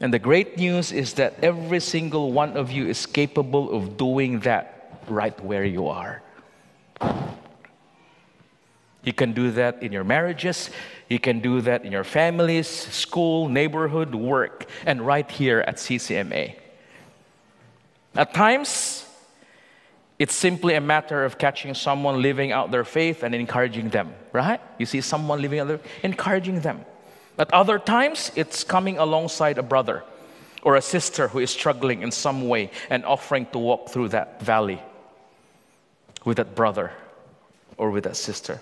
And 0.00 0.14
the 0.14 0.18
great 0.18 0.56
news 0.56 0.92
is 0.92 1.14
that 1.14 1.34
every 1.42 1.80
single 1.80 2.32
one 2.32 2.56
of 2.56 2.70
you 2.70 2.86
is 2.86 3.04
capable 3.06 3.76
of 3.76 3.96
doing 3.96 4.40
that 4.40 5.00
right 5.08 5.38
where 5.44 5.64
you 5.64 5.88
are. 5.88 6.22
You 9.02 9.12
can 9.12 9.32
do 9.32 9.50
that 9.52 9.82
in 9.82 9.92
your 9.92 10.04
marriages, 10.04 10.70
you 11.08 11.18
can 11.18 11.40
do 11.40 11.60
that 11.62 11.84
in 11.84 11.92
your 11.92 12.04
families, 12.04 12.68
school, 12.68 13.48
neighborhood, 13.48 14.14
work, 14.14 14.66
and 14.84 15.00
right 15.00 15.28
here 15.30 15.60
at 15.66 15.76
CCMA. 15.76 16.56
At 18.14 18.34
times, 18.34 19.06
it's 20.18 20.34
simply 20.34 20.74
a 20.74 20.80
matter 20.80 21.24
of 21.24 21.38
catching 21.38 21.74
someone 21.74 22.20
living 22.20 22.50
out 22.52 22.70
their 22.70 22.84
faith 22.84 23.22
and 23.22 23.34
encouraging 23.34 23.90
them, 23.90 24.12
right? 24.32 24.60
You 24.78 24.86
see 24.86 25.00
someone 25.00 25.40
living 25.40 25.60
out 25.60 25.68
their 25.68 25.80
encouraging 26.02 26.60
them. 26.60 26.84
At 27.38 27.52
other 27.54 27.78
times, 27.78 28.32
it's 28.34 28.64
coming 28.64 28.98
alongside 28.98 29.58
a 29.58 29.62
brother 29.62 30.02
or 30.62 30.74
a 30.76 30.82
sister 30.82 31.28
who 31.28 31.38
is 31.38 31.50
struggling 31.50 32.02
in 32.02 32.10
some 32.10 32.48
way 32.48 32.70
and 32.90 33.04
offering 33.04 33.46
to 33.52 33.58
walk 33.58 33.90
through 33.90 34.08
that 34.08 34.42
valley 34.42 34.82
with 36.24 36.38
that 36.38 36.54
brother 36.54 36.90
or 37.76 37.90
with 37.90 38.04
that 38.04 38.16
sister. 38.16 38.60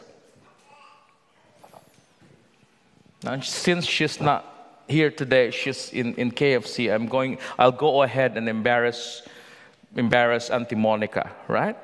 Now, 3.22 3.40
since 3.40 3.86
she's 3.86 4.20
not 4.20 4.44
here 4.88 5.10
today, 5.10 5.50
she's 5.50 5.90
in, 5.90 6.14
in 6.14 6.30
KFC, 6.30 6.94
I'm 6.94 7.06
going, 7.06 7.38
I'll 7.58 7.72
go 7.72 8.02
ahead 8.02 8.36
and 8.36 8.48
embarrass 8.48 9.22
embarrass 9.96 10.50
Auntie 10.50 10.76
Monica, 10.76 11.32
right? 11.48 11.76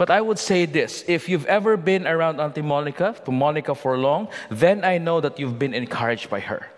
But 0.00 0.08
I 0.08 0.22
would 0.22 0.38
say 0.38 0.64
this 0.64 1.04
if 1.06 1.28
you've 1.28 1.44
ever 1.44 1.76
been 1.76 2.06
around 2.06 2.40
Auntie 2.40 2.62
Monica, 2.62 3.14
to 3.26 3.30
Monica 3.30 3.74
for 3.74 3.98
long, 3.98 4.28
then 4.48 4.82
I 4.82 4.96
know 4.96 5.20
that 5.20 5.38
you've 5.38 5.58
been 5.58 5.74
encouraged 5.74 6.30
by 6.30 6.40
her. 6.40 6.70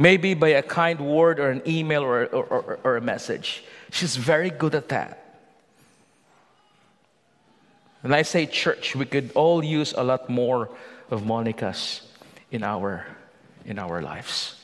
Maybe 0.00 0.34
by 0.34 0.48
a 0.48 0.62
kind 0.64 0.98
word 0.98 1.38
or 1.38 1.50
an 1.50 1.62
email 1.64 2.02
or, 2.02 2.26
or, 2.26 2.80
or, 2.82 2.96
a 2.96 3.00
message. 3.00 3.62
She's 3.92 4.16
very 4.16 4.50
good 4.50 4.74
at 4.74 4.88
that. 4.88 5.38
When 8.00 8.12
I 8.12 8.22
say 8.22 8.46
church, 8.46 8.96
we 8.96 9.04
could 9.04 9.30
all 9.36 9.62
use 9.62 9.94
a 9.96 10.02
lot 10.02 10.28
more 10.28 10.70
of 11.08 11.24
Monica's 11.24 12.00
in 12.50 12.64
our, 12.64 13.06
in 13.64 13.78
our 13.78 14.02
lives. 14.02 14.61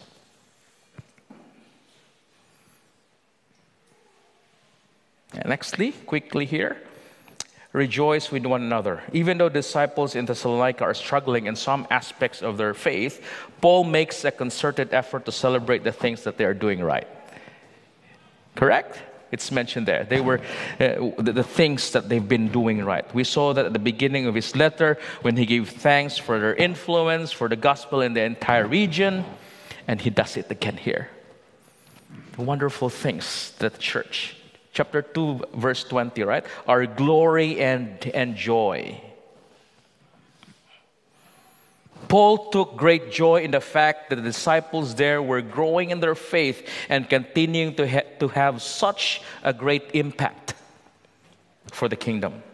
Nextly, 5.32 5.92
quickly 6.06 6.46
here. 6.46 6.78
Rejoice 7.72 8.30
with 8.32 8.46
one 8.46 8.62
another. 8.62 9.02
Even 9.12 9.36
though 9.38 9.50
disciples 9.50 10.14
in 10.14 10.24
Thessalonica 10.24 10.84
are 10.84 10.94
struggling 10.94 11.46
in 11.46 11.54
some 11.54 11.86
aspects 11.90 12.42
of 12.42 12.56
their 12.56 12.72
faith, 12.72 13.22
Paul 13.60 13.84
makes 13.84 14.24
a 14.24 14.30
concerted 14.30 14.94
effort 14.94 15.26
to 15.26 15.32
celebrate 15.32 15.84
the 15.84 15.92
things 15.92 16.24
that 16.24 16.38
they 16.38 16.44
are 16.44 16.54
doing 16.54 16.80
right. 16.80 17.06
Correct? 18.54 18.98
It's 19.30 19.52
mentioned 19.52 19.86
there. 19.86 20.04
They 20.04 20.22
were 20.22 20.40
uh, 20.80 21.12
the, 21.18 21.32
the, 21.34 21.42
things 21.42 21.92
that 21.92 22.08
they've 22.08 22.26
been 22.26 22.48
doing 22.48 22.82
right. 22.82 23.04
We 23.14 23.24
saw 23.24 23.52
that 23.52 23.66
at 23.66 23.72
the 23.74 23.78
beginning 23.78 24.26
of 24.26 24.34
his 24.34 24.56
letter 24.56 24.96
when 25.20 25.36
he 25.36 25.44
gave 25.44 25.68
thanks 25.68 26.16
for 26.16 26.40
their 26.40 26.54
influence, 26.54 27.30
for 27.30 27.48
the 27.48 27.56
gospel 27.56 28.00
in 28.00 28.14
the 28.14 28.22
entire 28.22 28.66
region, 28.66 29.26
and 29.86 30.00
he 30.00 30.08
does 30.08 30.38
it 30.38 30.50
again 30.50 30.78
here. 30.78 31.10
Wonderful 32.38 32.88
things 32.88 33.52
that 33.58 33.74
the 33.74 33.78
church, 33.78 34.37
chapter 34.78 35.02
2, 35.02 35.40
verse 35.54 35.82
20, 35.82 36.22
right? 36.22 36.46
Our 36.68 36.86
glory 36.86 37.58
and, 37.58 37.98
and 38.14 38.36
joy. 38.36 39.00
Paul 42.06 42.50
took 42.50 42.76
great 42.76 43.10
joy 43.10 43.42
in 43.42 43.50
the 43.50 43.60
fact 43.60 44.08
that 44.08 44.16
the 44.16 44.22
disciples 44.22 44.94
there 44.94 45.20
were 45.20 45.42
growing 45.42 45.90
in 45.90 45.98
their 45.98 46.14
faith 46.14 46.64
and 46.88 47.10
continuing 47.10 47.74
to, 47.74 47.88
ha- 47.88 48.06
to 48.20 48.28
have 48.28 48.62
such 48.62 49.20
a 49.42 49.52
great 49.52 49.90
impact 49.94 50.54
for 51.72 51.88
the 51.88 51.96
kingdom. 51.96 52.44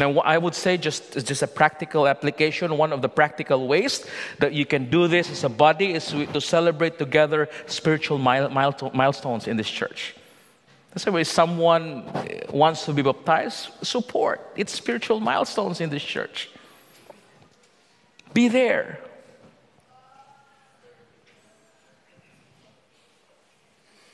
Now, 0.00 0.18
I 0.20 0.38
would 0.38 0.54
say 0.54 0.78
just, 0.78 1.26
just 1.26 1.42
a 1.42 1.46
practical 1.46 2.08
application, 2.08 2.78
one 2.78 2.90
of 2.90 3.02
the 3.02 3.08
practical 3.10 3.68
ways 3.68 4.06
that 4.38 4.54
you 4.54 4.64
can 4.64 4.88
do 4.88 5.06
this 5.08 5.30
as 5.30 5.44
a 5.44 5.50
body 5.50 5.92
is 5.92 6.06
to 6.08 6.40
celebrate 6.40 6.98
together 6.98 7.50
spiritual 7.66 8.16
milestones 8.16 9.46
in 9.46 9.58
this 9.58 9.68
church. 9.68 10.14
That's 10.92 11.04
why 11.04 11.22
someone 11.24 12.08
eh, 12.14 12.46
wants 12.50 12.86
to 12.86 12.94
be 12.94 13.02
baptized, 13.02 13.68
support. 13.82 14.40
It's 14.56 14.72
spiritual 14.72 15.20
milestones 15.20 15.82
in 15.82 15.90
this 15.90 16.02
church. 16.02 16.48
Be 18.32 18.48
there. 18.48 19.00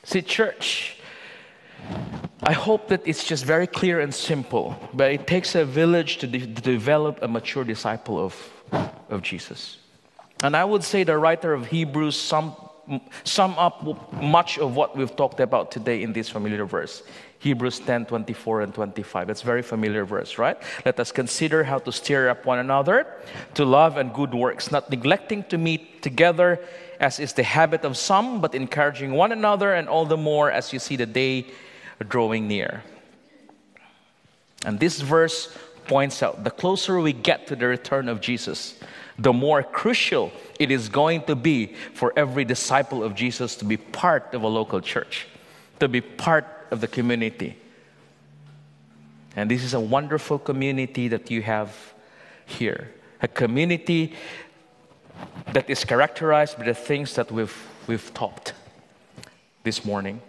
See, 0.03 0.21
church, 0.21 0.96
I 2.43 2.53
hope 2.53 2.87
that 2.89 3.01
it's 3.05 3.23
just 3.23 3.45
very 3.45 3.67
clear 3.67 3.99
and 3.99 4.13
simple, 4.13 4.77
but 4.93 5.11
it 5.11 5.27
takes 5.27 5.55
a 5.55 5.65
village 5.65 6.17
to, 6.19 6.27
de- 6.27 6.39
to 6.39 6.61
develop 6.61 7.19
a 7.21 7.27
mature 7.27 7.63
disciple 7.63 8.19
of, 8.19 8.35
of 9.09 9.21
Jesus. 9.21 9.77
And 10.43 10.55
I 10.55 10.63
would 10.63 10.83
say 10.83 11.03
the 11.03 11.17
writer 11.17 11.53
of 11.53 11.67
Hebrews 11.67 12.15
sum, 12.15 12.55
sum 13.23 13.55
up 13.57 13.83
much 14.21 14.59
of 14.59 14.75
what 14.75 14.95
we've 14.95 15.15
talked 15.15 15.39
about 15.39 15.71
today 15.71 16.03
in 16.03 16.13
this 16.13 16.29
familiar 16.29 16.65
verse. 16.65 17.03
Hebrews 17.39 17.79
10 17.79 18.05
24 18.05 18.61
and 18.61 18.73
25. 18.73 19.29
It's 19.29 19.41
very 19.41 19.61
familiar 19.61 20.05
verse, 20.05 20.37
right? 20.37 20.57
Let 20.85 20.99
us 20.99 21.11
consider 21.11 21.63
how 21.63 21.79
to 21.79 21.91
stir 21.91 22.29
up 22.29 22.45
one 22.45 22.59
another 22.59 23.07
to 23.55 23.65
love 23.65 23.97
and 23.97 24.13
good 24.13 24.33
works, 24.33 24.71
not 24.71 24.89
neglecting 24.89 25.43
to 25.45 25.57
meet 25.57 26.01
together 26.01 26.59
as 26.99 27.19
is 27.19 27.33
the 27.33 27.43
habit 27.43 27.85
of 27.85 27.95
some, 27.95 28.41
but 28.41 28.55
encouraging 28.55 29.11
one 29.11 29.31
another, 29.31 29.73
and 29.73 29.87
all 29.87 30.05
the 30.05 30.17
more 30.17 30.51
as 30.51 30.73
you 30.73 30.79
see 30.79 30.95
the 30.95 31.05
day 31.05 31.45
drawing 32.03 32.47
near. 32.47 32.83
And 34.65 34.79
this 34.79 35.01
verse 35.01 35.55
points 35.85 36.21
out 36.21 36.43
the 36.43 36.51
closer 36.51 36.99
we 36.99 37.13
get 37.13 37.47
to 37.47 37.55
the 37.55 37.67
return 37.67 38.09
of 38.09 38.21
Jesus, 38.21 38.79
the 39.17 39.33
more 39.33 39.63
crucial 39.63 40.31
it 40.59 40.69
is 40.69 40.89
going 40.89 41.23
to 41.23 41.35
be 41.35 41.73
for 41.93 42.13
every 42.15 42.45
disciple 42.45 43.03
of 43.03 43.15
Jesus 43.15 43.55
to 43.55 43.65
be 43.65 43.77
part 43.77 44.33
of 44.33 44.43
a 44.43 44.47
local 44.47 44.81
church, 44.81 45.27
to 45.79 45.87
be 45.87 46.01
part 46.01 46.45
of 46.71 46.81
the 46.81 46.87
community. 46.87 47.57
And 49.35 49.49
this 49.49 49.63
is 49.63 49.73
a 49.73 49.79
wonderful 49.79 50.39
community 50.39 51.07
that 51.07 51.31
you 51.31 51.41
have 51.43 51.93
here. 52.45 52.91
A 53.21 53.27
community 53.27 54.13
that 55.53 55.69
is 55.69 55.83
characterized 55.83 56.57
by 56.57 56.65
the 56.65 56.73
things 56.73 57.15
that 57.15 57.31
we've, 57.31 57.55
we've 57.87 58.13
taught 58.13 58.53
this 59.63 59.85
morning. 59.85 60.21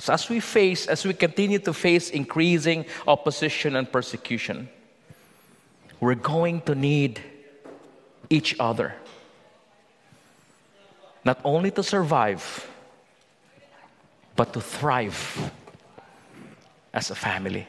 So 0.00 0.14
as 0.14 0.30
we 0.30 0.40
face, 0.40 0.86
as 0.86 1.04
we 1.04 1.12
continue 1.12 1.58
to 1.58 1.74
face 1.74 2.08
increasing 2.08 2.86
opposition 3.06 3.76
and 3.76 3.90
persecution, 3.90 4.68
we're 6.00 6.14
going 6.14 6.62
to 6.62 6.74
need 6.74 7.20
each 8.30 8.56
other. 8.58 8.94
Not 11.22 11.38
only 11.44 11.70
to 11.72 11.82
survive, 11.82 12.66
but 14.34 14.54
to 14.54 14.60
thrive 14.62 15.52
as 16.94 17.10
a 17.10 17.14
family, 17.14 17.68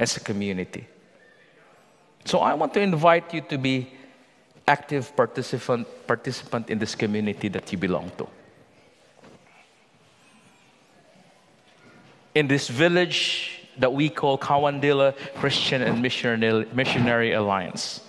as 0.00 0.16
a 0.16 0.20
community. 0.20 0.88
So 2.24 2.40
I 2.40 2.54
want 2.54 2.74
to 2.74 2.80
invite 2.80 3.32
you 3.32 3.42
to 3.42 3.56
be 3.56 3.92
active 4.66 5.14
participant, 5.14 5.86
participant 6.08 6.70
in 6.70 6.80
this 6.80 6.96
community 6.96 7.46
that 7.50 7.70
you 7.70 7.78
belong 7.78 8.10
to. 8.18 8.26
In 12.34 12.48
this 12.48 12.68
village 12.68 13.60
that 13.78 13.92
we 13.92 14.08
call 14.08 14.38
Kawandila 14.38 15.14
Christian 15.36 15.82
and 15.82 16.02
Missionary, 16.02 17.32
Alliance. 17.32 18.00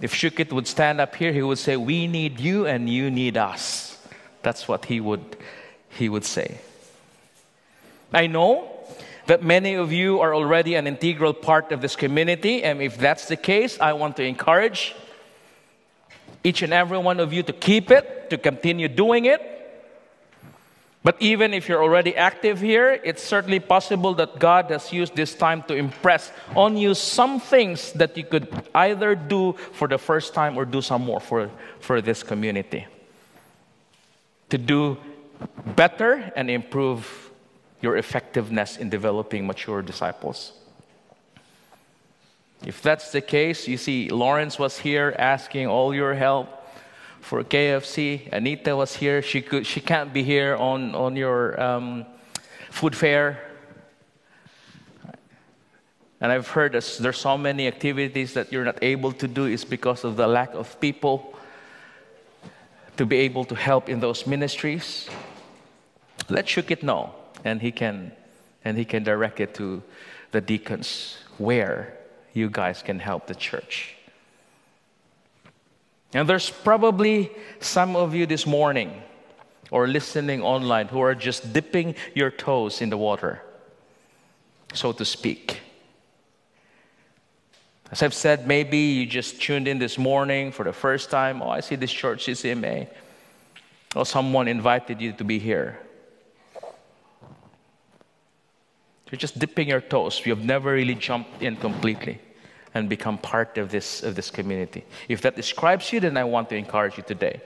If 0.00 0.14
Shukit 0.14 0.52
would 0.52 0.66
stand 0.66 1.00
up 1.00 1.14
here, 1.16 1.32
he 1.32 1.42
would 1.42 1.58
say, 1.58 1.76
We 1.76 2.06
need 2.06 2.38
you 2.38 2.66
and 2.66 2.88
you 2.88 3.10
need 3.10 3.36
us. 3.36 3.98
That's 4.42 4.68
what 4.68 4.84
he 4.84 5.00
would, 5.00 5.36
he 5.90 6.08
would 6.08 6.24
say. 6.24 6.60
I 8.12 8.26
know 8.26 8.70
that 9.26 9.42
many 9.42 9.74
of 9.74 9.92
you 9.92 10.20
are 10.20 10.34
already 10.34 10.74
an 10.74 10.86
integral 10.86 11.34
part 11.34 11.72
of 11.72 11.82
this 11.82 11.96
community, 11.96 12.62
and 12.62 12.80
if 12.80 12.96
that's 12.96 13.26
the 13.26 13.36
case, 13.36 13.78
I 13.80 13.92
want 13.92 14.16
to 14.16 14.24
encourage 14.24 14.94
each 16.44 16.62
and 16.62 16.72
every 16.72 16.98
one 16.98 17.20
of 17.20 17.32
you 17.32 17.42
to 17.42 17.52
keep 17.52 17.90
it, 17.90 18.30
to 18.30 18.38
continue 18.38 18.88
doing 18.88 19.26
it. 19.26 19.57
But 21.02 21.16
even 21.20 21.54
if 21.54 21.68
you're 21.68 21.82
already 21.82 22.16
active 22.16 22.60
here, 22.60 23.00
it's 23.04 23.22
certainly 23.22 23.60
possible 23.60 24.14
that 24.14 24.38
God 24.38 24.70
has 24.70 24.92
used 24.92 25.14
this 25.14 25.34
time 25.34 25.62
to 25.64 25.74
impress 25.74 26.32
on 26.56 26.76
you 26.76 26.94
some 26.94 27.38
things 27.38 27.92
that 27.92 28.16
you 28.16 28.24
could 28.24 28.48
either 28.74 29.14
do 29.14 29.52
for 29.52 29.86
the 29.86 29.98
first 29.98 30.34
time 30.34 30.58
or 30.58 30.64
do 30.64 30.82
some 30.82 31.02
more 31.02 31.20
for, 31.20 31.50
for 31.80 32.00
this 32.00 32.22
community 32.22 32.86
to 34.50 34.58
do 34.58 34.96
better 35.76 36.32
and 36.34 36.50
improve 36.50 37.30
your 37.80 37.96
effectiveness 37.96 38.76
in 38.76 38.88
developing 38.88 39.46
mature 39.46 39.82
disciples. 39.82 40.52
If 42.66 42.82
that's 42.82 43.12
the 43.12 43.20
case, 43.20 43.68
you 43.68 43.76
see, 43.76 44.08
Lawrence 44.08 44.58
was 44.58 44.78
here 44.78 45.14
asking 45.16 45.68
all 45.68 45.94
your 45.94 46.14
help 46.14 46.57
for 47.28 47.44
KFC. 47.44 48.32
Anita 48.32 48.74
was 48.74 48.96
here. 48.96 49.20
She, 49.20 49.42
could, 49.42 49.66
she 49.66 49.82
can't 49.82 50.14
be 50.14 50.22
here 50.22 50.56
on, 50.56 50.94
on 50.94 51.14
your 51.14 51.60
um, 51.60 52.06
food 52.70 52.96
fair. 52.96 53.38
And 56.22 56.32
I've 56.32 56.48
heard 56.48 56.72
there's 56.72 57.18
so 57.18 57.36
many 57.36 57.66
activities 57.66 58.32
that 58.32 58.50
you're 58.50 58.64
not 58.64 58.78
able 58.80 59.12
to 59.12 59.28
do 59.28 59.44
is 59.44 59.66
because 59.66 60.04
of 60.04 60.16
the 60.16 60.26
lack 60.26 60.54
of 60.54 60.80
people 60.80 61.36
to 62.96 63.04
be 63.04 63.18
able 63.18 63.44
to 63.44 63.54
help 63.54 63.90
in 63.90 64.00
those 64.00 64.26
ministries, 64.26 65.10
let 66.30 66.46
Shukit 66.46 66.82
know, 66.82 67.14
and 67.44 67.60
he 67.60 67.70
can, 67.70 68.10
and 68.64 68.78
he 68.78 68.86
can 68.86 69.04
direct 69.04 69.38
it 69.38 69.52
to 69.56 69.82
the 70.32 70.40
deacons 70.40 71.18
where 71.36 71.94
you 72.32 72.48
guys 72.48 72.82
can 72.82 72.98
help 72.98 73.26
the 73.26 73.34
church. 73.34 73.97
And 76.14 76.28
there's 76.28 76.50
probably 76.50 77.30
some 77.60 77.94
of 77.96 78.14
you 78.14 78.26
this 78.26 78.46
morning 78.46 79.02
or 79.70 79.86
listening 79.86 80.42
online 80.42 80.88
who 80.88 81.00
are 81.00 81.14
just 81.14 81.52
dipping 81.52 81.94
your 82.14 82.30
toes 82.30 82.80
in 82.80 82.88
the 82.88 82.96
water, 82.96 83.42
so 84.72 84.92
to 84.92 85.04
speak. 85.04 85.60
As 87.90 88.02
I've 88.02 88.14
said, 88.14 88.46
maybe 88.46 88.78
you 88.78 89.06
just 89.06 89.40
tuned 89.40 89.68
in 89.68 89.78
this 89.78 89.98
morning 89.98 90.52
for 90.52 90.64
the 90.64 90.72
first 90.72 91.10
time. 91.10 91.42
Oh, 91.42 91.50
I 91.50 91.60
see 91.60 91.74
this 91.74 91.92
church 91.92 92.26
CCMA. 92.26 92.88
Or 93.94 94.02
oh, 94.02 94.04
someone 94.04 94.48
invited 94.48 95.00
you 95.00 95.12
to 95.12 95.24
be 95.24 95.38
here. 95.38 95.78
You're 99.10 99.18
just 99.18 99.38
dipping 99.38 99.68
your 99.68 99.80
toes. 99.80 100.20
You 100.24 100.34
have 100.34 100.44
never 100.44 100.72
really 100.72 100.94
jumped 100.94 101.42
in 101.42 101.56
completely 101.56 102.20
and 102.74 102.88
become 102.88 103.18
part 103.18 103.58
of 103.58 103.70
this, 103.70 104.02
of 104.02 104.14
this 104.14 104.30
community. 104.30 104.84
If 105.08 105.22
that 105.22 105.36
describes 105.36 105.92
you, 105.92 106.00
then 106.00 106.16
I 106.16 106.24
want 106.24 106.48
to 106.50 106.56
encourage 106.56 106.96
you 106.96 107.02
today. 107.02 107.40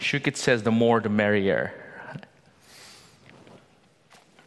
Shukit 0.00 0.36
says, 0.36 0.62
the 0.62 0.70
more 0.70 1.00
the 1.00 1.08
merrier. 1.08 1.72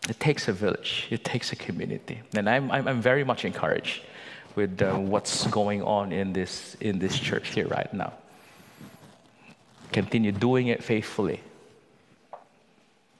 It 0.07 0.19
takes 0.19 0.47
a 0.47 0.53
village, 0.53 1.07
it 1.09 1.23
takes 1.23 1.51
a 1.51 1.55
community. 1.55 2.21
And 2.35 2.49
I'm, 2.49 2.69
I'm, 2.71 2.87
I'm 2.87 3.01
very 3.01 3.23
much 3.23 3.43
encouraged 3.43 4.01
with 4.55 4.81
uh, 4.81 4.93
what's 4.93 5.47
going 5.47 5.81
on 5.81 6.11
in 6.11 6.31
this, 6.31 6.75
in 6.79 6.99
this 6.99 7.17
church 7.17 7.49
here 7.49 7.67
right 7.67 7.91
now. 7.93 8.13
Continue 9.91 10.31
doing 10.31 10.67
it 10.67 10.83
faithfully 10.83 11.41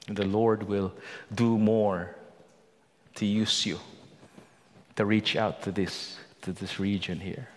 the 0.08 0.26
Lord 0.26 0.64
will 0.64 0.93
do 1.34 1.58
more 1.58 2.16
to 3.16 3.26
use 3.26 3.66
you 3.66 3.80
to 4.96 5.06
reach 5.06 5.36
out 5.36 5.64
to 5.64 5.72
this, 5.72 6.18
to 6.46 6.54
this 6.54 6.80
region 6.80 7.20
here. 7.20 7.48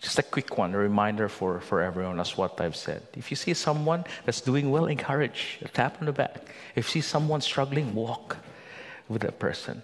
Just 0.00 0.18
a 0.18 0.22
quick 0.22 0.58
one, 0.58 0.74
a 0.74 0.78
reminder 0.78 1.28
for, 1.28 1.60
for 1.60 1.80
everyone, 1.80 2.20
as 2.20 2.36
what 2.36 2.60
I've 2.60 2.76
said. 2.76 3.02
If 3.16 3.30
you 3.30 3.36
see 3.36 3.54
someone 3.54 4.04
that's 4.24 4.40
doing 4.40 4.70
well, 4.70 4.86
encourage, 4.86 5.58
a 5.62 5.68
tap 5.68 5.96
on 6.00 6.06
the 6.06 6.12
back. 6.12 6.54
If 6.74 6.94
you 6.94 7.00
see 7.00 7.08
someone 7.08 7.40
struggling, 7.40 7.94
walk 7.94 8.36
with 9.08 9.22
that 9.22 9.38
person. 9.38 9.82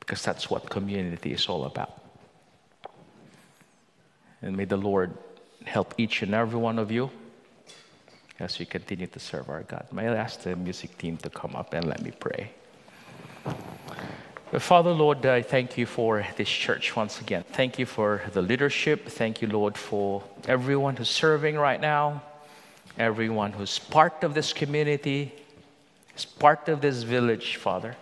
Because 0.00 0.22
that's 0.22 0.50
what 0.50 0.68
community 0.68 1.32
is 1.32 1.46
all 1.46 1.64
about. 1.64 1.98
And 4.42 4.56
may 4.56 4.66
the 4.66 4.76
Lord 4.76 5.16
help 5.64 5.94
each 5.98 6.22
and 6.22 6.34
every 6.34 6.58
one 6.58 6.78
of 6.78 6.90
you 6.90 7.10
as 8.38 8.58
we 8.58 8.66
continue 8.66 9.06
to 9.06 9.18
serve 9.18 9.48
our 9.48 9.62
God. 9.62 9.86
May 9.92 10.08
I 10.08 10.14
ask 10.14 10.40
the 10.40 10.56
music 10.56 10.96
team 10.98 11.16
to 11.18 11.30
come 11.30 11.56
up 11.56 11.74
and 11.74 11.86
let 11.86 12.02
me 12.02 12.10
pray. 12.10 12.50
Father, 14.58 14.90
Lord, 14.90 15.24
I 15.26 15.42
thank 15.42 15.78
you 15.78 15.86
for 15.86 16.26
this 16.36 16.48
church 16.48 16.96
once 16.96 17.20
again. 17.20 17.44
Thank 17.52 17.78
you 17.78 17.86
for 17.86 18.22
the 18.32 18.42
leadership. 18.42 19.06
Thank 19.08 19.40
you, 19.40 19.48
Lord, 19.48 19.78
for 19.78 20.24
everyone 20.48 20.96
who's 20.96 21.08
serving 21.08 21.56
right 21.56 21.80
now, 21.80 22.22
everyone 22.98 23.52
who's 23.52 23.78
part 23.78 24.24
of 24.24 24.34
this 24.34 24.52
community, 24.52 25.32
is 26.16 26.24
part 26.24 26.68
of 26.68 26.80
this 26.80 27.04
village, 27.04 27.56
Father. 27.56 27.96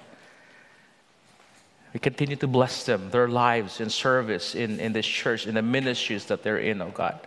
We 1.92 2.00
continue 2.00 2.36
to 2.36 2.46
bless 2.46 2.84
them, 2.84 3.10
their 3.10 3.28
lives 3.28 3.80
in 3.80 3.90
service 3.90 4.54
in, 4.54 4.80
in 4.80 4.92
this 4.92 5.06
church, 5.06 5.46
in 5.46 5.54
the 5.54 5.62
ministries 5.62 6.26
that 6.26 6.42
they're 6.42 6.58
in, 6.58 6.82
oh 6.82 6.90
God. 6.90 7.18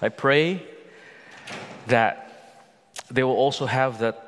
I 0.00 0.08
pray 0.10 0.62
that 1.86 2.24
they 3.10 3.22
will 3.22 3.36
also 3.36 3.66
have 3.66 3.98
that, 3.98 4.27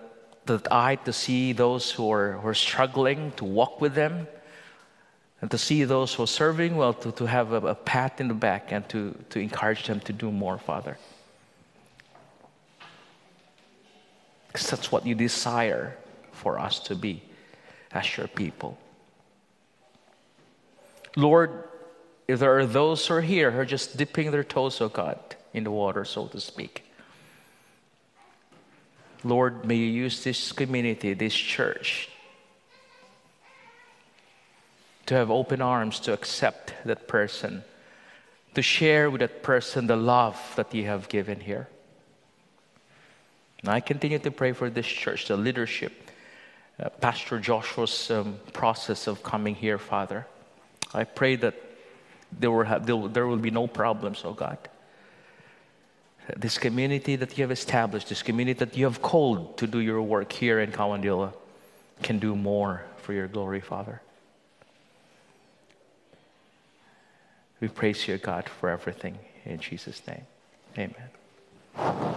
that 0.59 0.73
eye 0.73 0.97
to 0.97 1.13
see 1.13 1.53
those 1.53 1.91
who 1.91 2.11
are, 2.11 2.33
who 2.33 2.49
are 2.49 2.55
struggling, 2.55 3.33
to 3.33 3.45
walk 3.45 3.81
with 3.81 3.95
them, 3.95 4.27
and 5.41 5.51
to 5.51 5.59
see 5.59 5.85
those 5.85 6.15
who 6.15 6.23
are 6.25 6.27
serving 6.27 6.77
well, 6.77 6.93
to, 6.95 7.13
to 7.13 7.27
have 7.27 7.53
a, 7.53 7.67
a 7.69 7.75
pat 7.75 8.21
in 8.21 8.29
the 8.29 8.35
back 8.35 8.73
and 8.73 8.89
to, 8.91 9.15
to 9.31 9.41
encourage 9.41 9.87
them 9.87 10.01
to 10.01 10.13
do 10.13 10.31
more, 10.31 10.59
Father. 10.59 10.99
Because 14.49 14.69
that's 14.69 14.93
what 14.93 15.07
you 15.07 15.15
desire 15.15 15.97
for 16.33 16.59
us 16.59 16.81
to 16.81 16.95
be 16.95 17.23
as 17.93 18.17
your 18.17 18.29
people. 18.29 18.79
Lord, 21.17 21.65
if 22.29 22.39
there 22.39 22.59
are 22.59 22.67
those 22.67 23.07
who 23.07 23.15
are 23.15 23.21
here 23.21 23.51
who 23.51 23.59
are 23.59 23.65
just 23.65 23.97
dipping 23.97 24.31
their 24.31 24.45
toes, 24.45 24.81
oh 24.81 24.89
God, 24.89 25.19
in 25.53 25.65
the 25.65 25.71
water, 25.71 26.05
so 26.05 26.27
to 26.27 26.41
speak. 26.41 26.90
Lord, 29.23 29.65
may 29.65 29.77
you 29.77 29.87
use 29.87 30.25
this 30.25 30.53
community, 30.53 31.15
this 31.15 31.35
church, 31.35 32.09
to 35.07 35.15
have 35.15 35.31
open 35.31 35.61
arms 35.61 36.01
to 36.01 36.13
accept 36.13 36.73
that 36.85 37.09
person, 37.09 37.65
to 38.55 38.63
share 38.63 39.11
with 39.11 39.21
that 39.21 39.43
person 39.43 39.87
the 39.87 39.97
love 39.97 40.39
that 40.57 40.75
you 40.75 40.87
have 40.87 41.09
given 41.09 41.41
here. 41.41 41.69
And 43.61 43.69
I 43.69 43.81
continue 43.81 44.19
to 44.19 44.31
pray 44.31 44.53
for 44.53 44.71
this 44.71 44.87
church, 44.87 45.29
the 45.29 45.37
leadership, 45.37 45.93
uh, 46.79 46.89
Pastor 46.89 47.39
Joshua's 47.39 48.11
um, 48.11 48.39
process 48.53 49.07
of 49.07 49.23
coming 49.23 49.55
here, 49.55 49.79
Father. 49.79 50.27
I 50.95 51.05
pray 51.05 51.37
that 51.37 51.55
there 52.33 52.51
will, 52.51 52.65
have, 52.65 52.87
there, 52.87 52.97
will, 52.97 53.09
there 53.09 53.27
will 53.27 53.37
be 53.37 53.51
no 53.51 53.67
problems, 53.67 54.23
oh 54.25 54.33
God. 54.33 54.59
This 56.37 56.59
community 56.59 57.17
that 57.17 57.37
you 57.37 57.45
have 57.45 57.51
established, 57.51 58.09
this 58.09 58.23
community 58.23 58.59
that 58.65 58.77
you 58.77 58.85
have 58.85 59.03
called 59.03 59.57
to 59.59 59.67
do 59.67 59.79
your 59.79 60.03
work 60.03 60.33
here 60.33 60.61
in 60.61 60.71
Kawandila, 60.73 61.33
can 62.03 62.19
do 62.19 62.35
more 62.35 62.83
for 62.99 63.13
your 63.13 63.29
glory, 63.29 63.61
Father. 63.61 64.01
We 67.61 67.69
praise 67.69 68.09
you, 68.09 68.17
God, 68.19 68.49
for 68.49 68.71
everything. 68.71 69.19
In 69.45 69.59
Jesus' 69.59 70.01
name, 70.07 70.27
amen. 70.79 72.11